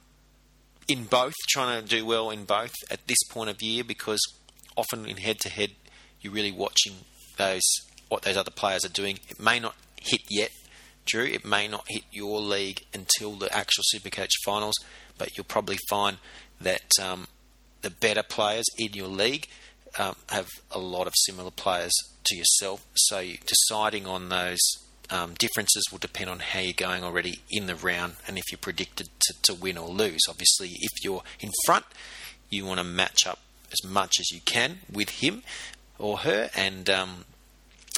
[0.89, 4.21] in both, trying to do well in both at this point of year because
[4.77, 5.71] often in head to head,
[6.21, 6.95] you're really watching
[7.37, 7.63] those
[8.09, 9.19] what those other players are doing.
[9.29, 10.51] It may not hit yet,
[11.07, 11.25] Drew.
[11.25, 14.75] It may not hit your league until the actual Supercoach finals,
[15.19, 16.19] but you'll probably find
[16.61, 17.29] that um,
[17.83, 19.49] the better players in your league
[19.99, 21.93] um, have a lot of similar players
[22.25, 22.87] to yourself.
[22.95, 24.61] So deciding on those
[25.11, 28.59] um, differences will depend on how you're going already in the round and if you're
[28.59, 30.21] predicted to, to win or lose.
[30.29, 31.85] Obviously, if you're in front,
[32.51, 33.41] you want to match up
[33.73, 35.43] as much as you can with him
[35.99, 37.25] or her, and um,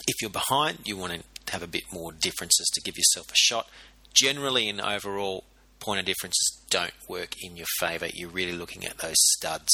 [0.07, 3.37] if you're behind, you want to have a bit more differences to give yourself a
[3.37, 3.69] shot.
[4.15, 5.45] Generally, in overall,
[5.81, 8.09] point of differences don't work in your favour.
[8.13, 9.69] You're really looking at those studs.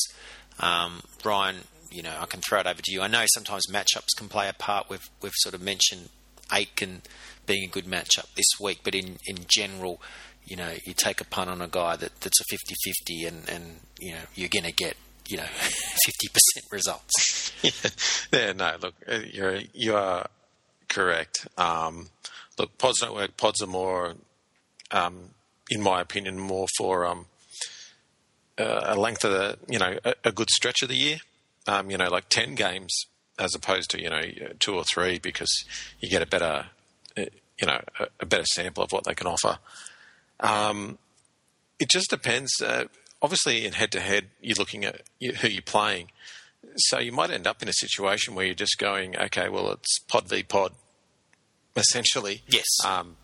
[0.58, 1.56] Um, Brian,
[1.90, 3.02] you know, I can throw it over to you.
[3.02, 4.88] I know sometimes matchups can play a part.
[4.88, 6.08] We've we've sort of mentioned
[6.52, 7.02] Aitken
[7.46, 10.00] being a good matchup this week, but in, in general,
[10.44, 13.80] you know, you take a punt on a guy that, that's a 50-50 and, and,
[13.98, 14.96] you know, you're going to get,
[15.28, 17.52] you know, 50% results.
[17.62, 17.90] yeah.
[18.32, 20.26] yeah, no, look, uh, you're, you are
[20.88, 21.46] correct.
[21.56, 22.08] Um,
[22.58, 23.36] look, pods don't work.
[23.36, 24.14] Pods are more,
[24.90, 25.30] um,
[25.70, 27.26] in my opinion, more for um,
[28.58, 31.18] uh, a length of the, you know, a, a good stretch of the year.
[31.68, 33.06] Um, you know, like 10 games
[33.38, 34.22] as opposed to, you know,
[34.58, 35.64] two or three because
[36.00, 36.66] you get a better,
[37.16, 37.24] uh,
[37.60, 39.58] you know, a, a better sample of what they can offer.
[40.40, 40.98] Um,
[41.78, 42.50] it just depends.
[42.60, 42.84] Uh,
[43.20, 46.10] obviously, in head to head, you're looking at who you're playing.
[46.76, 49.98] So you might end up in a situation where you're just going, okay, well, it's
[50.08, 50.72] pod v pod,
[51.76, 52.42] essentially.
[52.48, 52.66] Yes.
[52.84, 53.16] Um,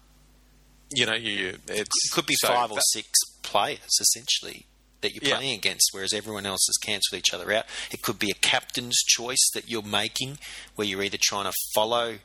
[0.92, 3.08] you know, you it's it could be so five or that- six
[3.42, 4.66] players essentially
[5.00, 5.36] that you're Yeah.
[5.36, 7.64] playing against, whereas everyone else has cancelled each other out.
[7.90, 10.38] It could be a captain's choice that you're making,
[10.74, 12.18] where you're either trying to follow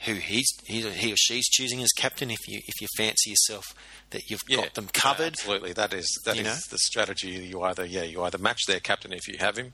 [0.00, 2.30] who he's he, he or she's choosing as captain.
[2.30, 3.64] If you if you fancy yourself
[4.10, 6.56] that you've Yeah, got them covered, Absolutely, that is that is know?
[6.70, 7.28] the strategy.
[7.30, 9.72] You either yeah, you either match their captain if you have him,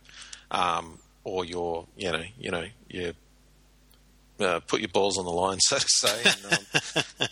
[0.50, 3.14] um, or you're you know you know you
[4.40, 6.52] uh, put your balls on the line, so to say, and,
[7.20, 7.28] um,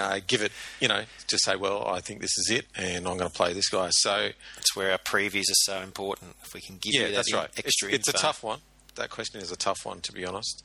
[0.00, 3.16] uh, give it you know just say, well, I think this is it, and I'm
[3.16, 3.90] going to play this guy.
[3.90, 6.34] So that's where our previews are so important.
[6.42, 7.48] If we can give yeah, you that that's right.
[7.56, 8.60] It's, extra it's a tough one.
[8.96, 10.64] That question is a tough one, to be honest.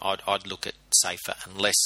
[0.00, 1.76] I'd, I'd look at safer unless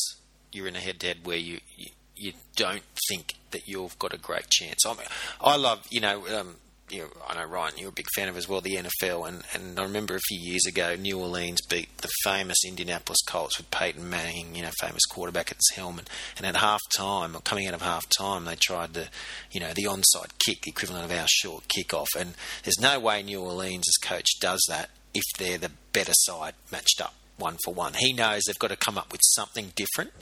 [0.52, 1.86] you're in a head-to-head where you, you
[2.16, 4.86] you don't think that you've got a great chance.
[4.86, 5.06] I mean,
[5.40, 6.26] I love you know.
[6.28, 6.56] Um,
[6.94, 9.42] you know, I know Ryan, you're a big fan of as well, the NFL, and,
[9.52, 13.70] and I remember a few years ago, New Orleans beat the famous Indianapolis Colts with
[13.70, 17.40] Peyton Manning, you know, famous quarterback at his helm, and, and at half time, or
[17.40, 19.08] coming out of half time, they tried the,
[19.50, 23.22] you know, the onside kick, the equivalent of our short kickoff, and there's no way
[23.22, 27.94] New Orleans' coach does that if they're the better side matched up one for one.
[27.94, 30.12] He knows they've got to come up with something different,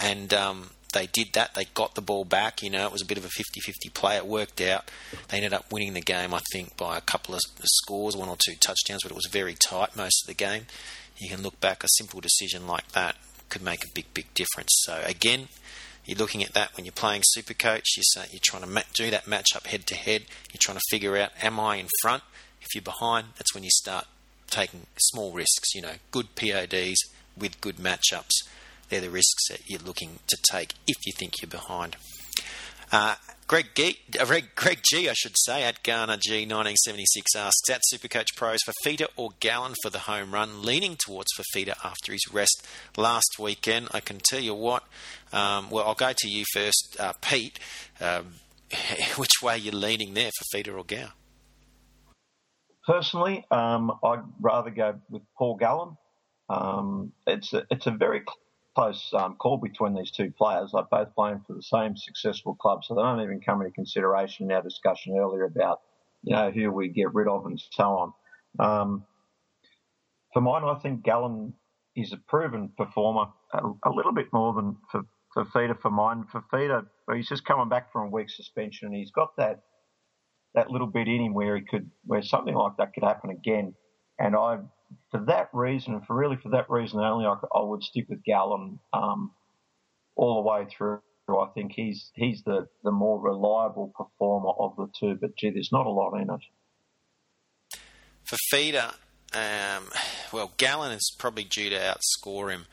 [0.00, 1.54] and um, they did that.
[1.54, 2.62] They got the ball back.
[2.62, 4.16] You know, it was a bit of a 50 50 play.
[4.16, 4.90] It worked out.
[5.28, 8.36] They ended up winning the game, I think, by a couple of scores, one or
[8.36, 10.66] two touchdowns, but it was very tight most of the game.
[11.18, 13.16] You can look back, a simple decision like that
[13.50, 14.70] could make a big, big difference.
[14.84, 15.48] So, again,
[16.06, 17.84] you're looking at that when you're playing Supercoach.
[17.96, 20.22] You're, say, you're trying to do that match up head to head.
[20.52, 22.22] You're trying to figure out, am I in front?
[22.62, 24.06] If you're behind, that's when you start
[24.48, 25.74] taking small risks.
[25.74, 26.98] You know, good PODs
[27.36, 28.30] with good matchups.
[28.90, 31.96] They're the risks that you're looking to take if you think you're behind.
[32.92, 33.14] Uh,
[33.46, 37.82] Greg, G, uh, Greg, Greg G, I should say, at Garner G 1976 asks, at
[37.92, 42.64] Supercoach Pros, Fifita or Gallen for the home run, leaning towards Fifita after his rest
[42.96, 43.88] last weekend.
[43.92, 44.84] I can tell you what,
[45.32, 47.58] um, well, I'll go to you first, uh, Pete.
[48.00, 48.34] Um,
[49.16, 51.08] which way are you're leaning there, Fifita or Gow?
[52.86, 55.96] Personally, um, I'd rather go with Paul Gallen.
[56.48, 58.22] Um, it's a, it's a very
[58.74, 60.70] close um, call between these two players.
[60.72, 64.46] They're both playing for the same successful club, so they don't even come into consideration
[64.46, 65.80] in our discussion earlier about
[66.22, 68.12] you know who we get rid of and so on.
[68.58, 69.04] Um,
[70.32, 71.54] for mine, I think Gallen
[71.96, 75.02] is a proven performer, a, a little bit more than for
[75.34, 76.24] for Feeder for mine.
[76.30, 76.82] For Feeder,
[77.14, 79.60] he's just coming back from a week suspension, and he's got that
[80.54, 83.74] that little bit in him where he could, where something like that could happen again.
[84.18, 84.58] And I,
[85.10, 88.78] for that reason, for really for that reason only, I, I would stick with Gallen
[88.92, 89.32] um,
[90.16, 91.00] all the way through.
[91.28, 95.16] I think he's he's the, the more reliable performer of the two.
[95.20, 96.40] But gee, there's not a lot in it.
[98.24, 98.90] For Feeder,
[99.32, 99.84] um,
[100.32, 102.66] well, Gallen is probably due to outscore him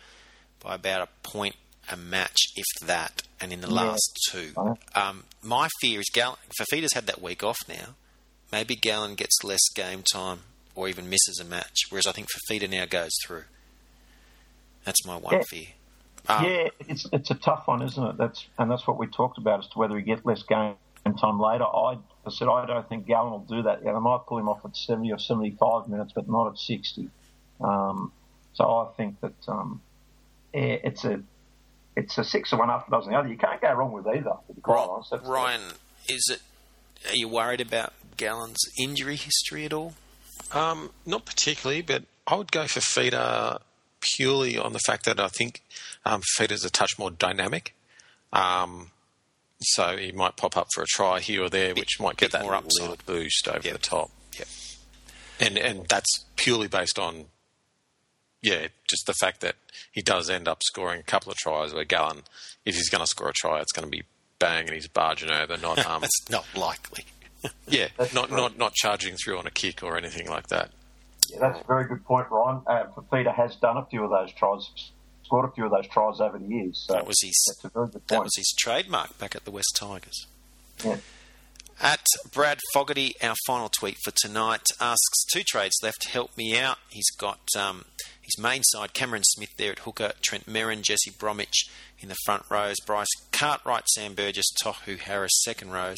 [0.60, 1.56] by about a point
[1.92, 3.74] a match, if that, and in the Yeah.
[3.92, 4.54] last two.
[4.94, 7.96] Um, my fear is Gallen, Fifita's had that week off now.
[8.52, 10.40] Maybe Gallen gets less game time
[10.78, 13.44] or even misses a match, whereas I think Fifita now goes through.
[14.86, 15.42] That's my one Yeah.
[15.50, 15.68] fear.
[16.30, 18.18] Um, yeah, it's it's a tough one, isn't it?
[18.18, 20.76] That's and that's what we talked about as to whether he get less game
[21.20, 21.64] time later.
[21.64, 23.82] I, I said I don't think Gallen will do that.
[23.84, 26.58] Yeah, they might pull him off at seventy or seventy five minutes, but not at
[26.60, 27.10] sixty.
[27.60, 28.12] Um,
[28.54, 29.82] so I think that um,
[30.54, 31.22] yeah, it's a
[31.96, 33.30] it's a six or one after dozen the other.
[33.30, 34.36] You can't go wrong with either.
[34.48, 35.14] To be quite honest.
[35.26, 35.62] Ryan,
[36.10, 36.42] is it?
[37.10, 39.94] Are you worried about Gallen's injury history at all?
[40.52, 43.58] Um, not particularly, but I would go for Feeder
[44.02, 45.62] purely on the fact that I think
[46.06, 47.74] um, Feeder's a touch more dynamic.
[48.32, 48.92] Um,
[49.60, 52.44] so he might pop up for a try here or there, which might get that
[52.44, 53.06] more upside.
[53.06, 53.74] boost over Yep.
[53.74, 54.12] the top.
[54.38, 54.48] Yep.
[55.40, 57.26] And and that's purely based on,
[58.42, 59.56] yeah, just the fact that
[59.92, 62.24] he does end up scoring a couple of tries where Gallen,
[62.66, 64.04] if he's going to score a try, it's going to be
[64.40, 67.06] bang and he's barging over, not um, That's not likely.
[67.68, 70.72] yeah, not not not charging through on a kick or anything like that.
[71.30, 72.62] Yeah, that's a very good point, Ryan.
[72.66, 74.62] Uh, Fifita has done a few of those tries,
[75.26, 76.86] scored a few of those tries over the years.
[76.88, 77.34] So That was his.
[77.48, 80.26] that's a very good That was his trademark back at the West Tigers.
[80.86, 80.98] Yeah.
[81.80, 82.02] At
[82.34, 86.08] Brad Fogarty, our final tweet for tonight asks two trades left.
[86.10, 86.78] Help me out.
[86.90, 87.86] He's got um,
[88.22, 91.66] his main side, Cameron Smith there at hooker, Trent Merrin, Jesse Bromwich
[92.00, 95.98] in the front rows, Bryce Cartwright, Sam Burgess, Tohu Harris second rows,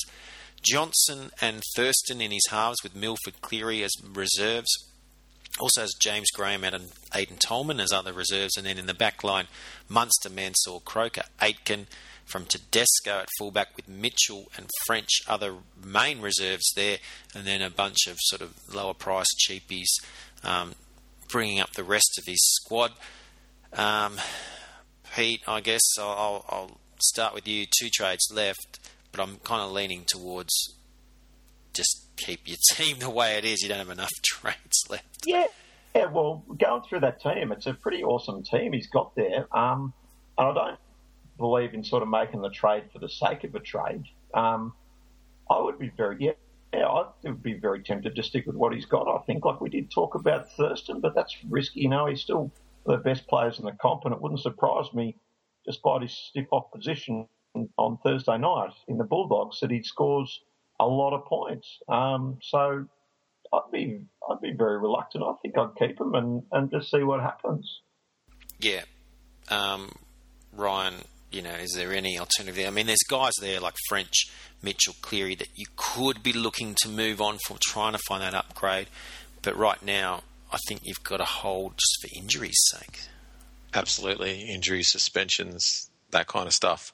[0.62, 4.70] Johnson and Thurston in his halves with Milford Cleary as reserves.
[5.60, 9.24] Also has James Graham and Aidan Tolman as other reserves, and then in the back
[9.24, 9.48] line,
[9.88, 11.88] Munster, Mansour, Croker, Aitken
[12.26, 16.98] from Tedesco at fullback with Mitchell and French, other main reserves there,
[17.34, 19.88] and then a bunch of sort of lower price cheapies
[20.44, 20.76] um,
[21.30, 22.94] bringing up the rest of his squad.
[23.74, 24.18] Um,
[25.16, 27.66] Pete, I guess I'll, I'll start with you.
[27.66, 28.79] Two trades left,
[29.12, 30.76] but I'm kind of leaning towards
[31.74, 33.62] just keep your team the way it is.
[33.62, 35.06] You don't have enough trades left.
[35.26, 35.48] Yeah,
[35.96, 36.06] yeah.
[36.06, 39.46] Well, going through that team, it's a pretty awesome team he's got there.
[39.56, 39.94] Um,
[40.38, 40.80] and I don't
[41.38, 44.04] believe in sort of making the trade for the sake of a trade.
[44.34, 44.74] Um,
[45.50, 46.32] I would be very yeah.
[46.72, 49.08] Yeah, I would be very tempted to stick with what he's got.
[49.08, 51.82] I think, like we did talk about Thurston, but that's risky.
[51.82, 52.52] You know, he's still
[52.86, 55.18] the best players in the comp, and it wouldn't surprise me,
[55.66, 57.28] despite his stiff opposition
[57.78, 60.40] on Thursday night in the Bulldogs, that he scores
[60.80, 61.80] a lot of points.
[61.88, 62.86] Um, so
[63.54, 65.24] I'd be I'd be very reluctant.
[65.24, 67.82] I think I'd keep him and, and just see what happens.
[68.60, 68.84] Yeah.
[69.50, 69.92] Um,
[70.54, 70.96] Ryan,
[71.32, 72.66] you know, is there any alternative?
[72.68, 74.30] I mean, there's guys there like French,
[74.62, 78.34] Mitchell, Cleary that you could be looking to move on for trying to find that
[78.34, 78.88] upgrade.
[79.42, 80.22] But right now,
[80.52, 83.02] I think you've got to hold just for injury's sake.
[83.74, 86.92] Absolutely, injuries, suspensions, that kind of stuff.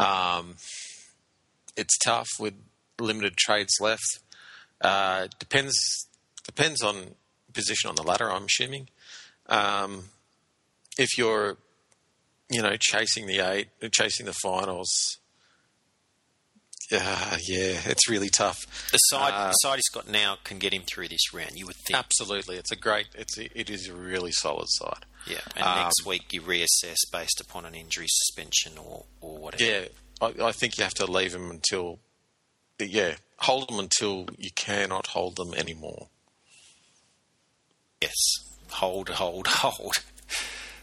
[0.00, 0.56] Um,
[1.76, 2.54] it's tough with
[2.98, 4.20] limited trades left.
[4.80, 6.06] Uh, depends
[6.44, 7.14] depends on
[7.52, 8.30] position on the ladder.
[8.30, 8.88] I'm assuming.
[9.46, 10.04] Um,
[10.98, 11.56] if you're,
[12.50, 15.18] you know, chasing the eight, chasing the finals,
[16.92, 18.58] uh, yeah, it's really tough.
[18.90, 21.52] The side, Uh, the side he's got now can get him through this round.
[21.54, 21.98] You would think.
[21.98, 23.06] Absolutely, it's a great.
[23.14, 25.04] It's a, it is a really solid side.
[25.26, 25.40] Yeah.
[25.54, 29.64] And Um, next week you reassess based upon an injury, suspension, or or whatever.
[29.64, 29.84] Yeah,
[30.20, 31.98] I, I think you have to leave him until,
[32.78, 36.08] yeah, hold them until you cannot hold them anymore.
[38.00, 38.14] Yes.
[38.70, 39.96] Hold, hold, hold.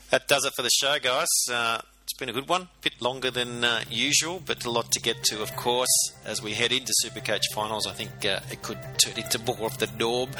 [0.09, 1.27] That does it for the show, guys.
[1.51, 1.81] Uh,
[2.17, 2.63] been a good one.
[2.63, 6.13] A bit longer than uh, usual, but a lot to get to, of course.
[6.25, 9.77] As we head into Supercoach finals, I think uh, it could turn into more of
[9.77, 10.31] the norm.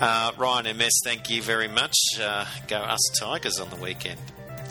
[0.00, 1.94] Uh, Ryan MS, thank you very much.
[2.20, 4.20] Uh, go us Tigers on the weekend.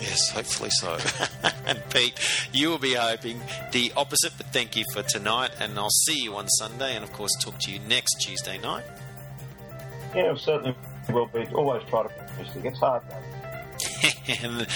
[0.01, 0.97] Yes, hopefully so.
[1.65, 2.19] and Pete,
[2.51, 3.41] you will be hoping
[3.71, 5.51] the opposite, but thank you for tonight.
[5.59, 8.85] And I'll see you on Sunday, and of course, talk to you next Tuesday night.
[10.13, 10.75] Yeah, it certainly
[11.09, 11.45] will be.
[11.53, 12.65] Always try to be optimistic.
[12.65, 13.03] It's hard.
[13.09, 13.38] Though.
[14.41, 14.67] and,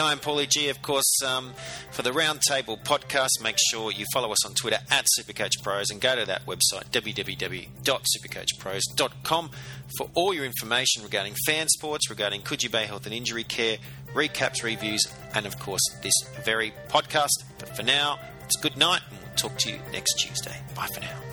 [0.00, 1.54] I'm Paulie G, of course, um,
[1.90, 3.40] for the Roundtable podcast.
[3.42, 6.90] Make sure you follow us on Twitter at Supercoach Pros and go to that website,
[6.90, 9.50] www.supercoachpros.com,
[9.96, 13.78] for all your information regarding fan sports, regarding Coogee Bay Health and Injury Care,
[14.14, 15.02] recaps, reviews,
[15.34, 17.30] and of course, this very podcast.
[17.58, 20.56] But for now, it's good night, and we'll talk to you next Tuesday.
[20.74, 21.31] Bye for now.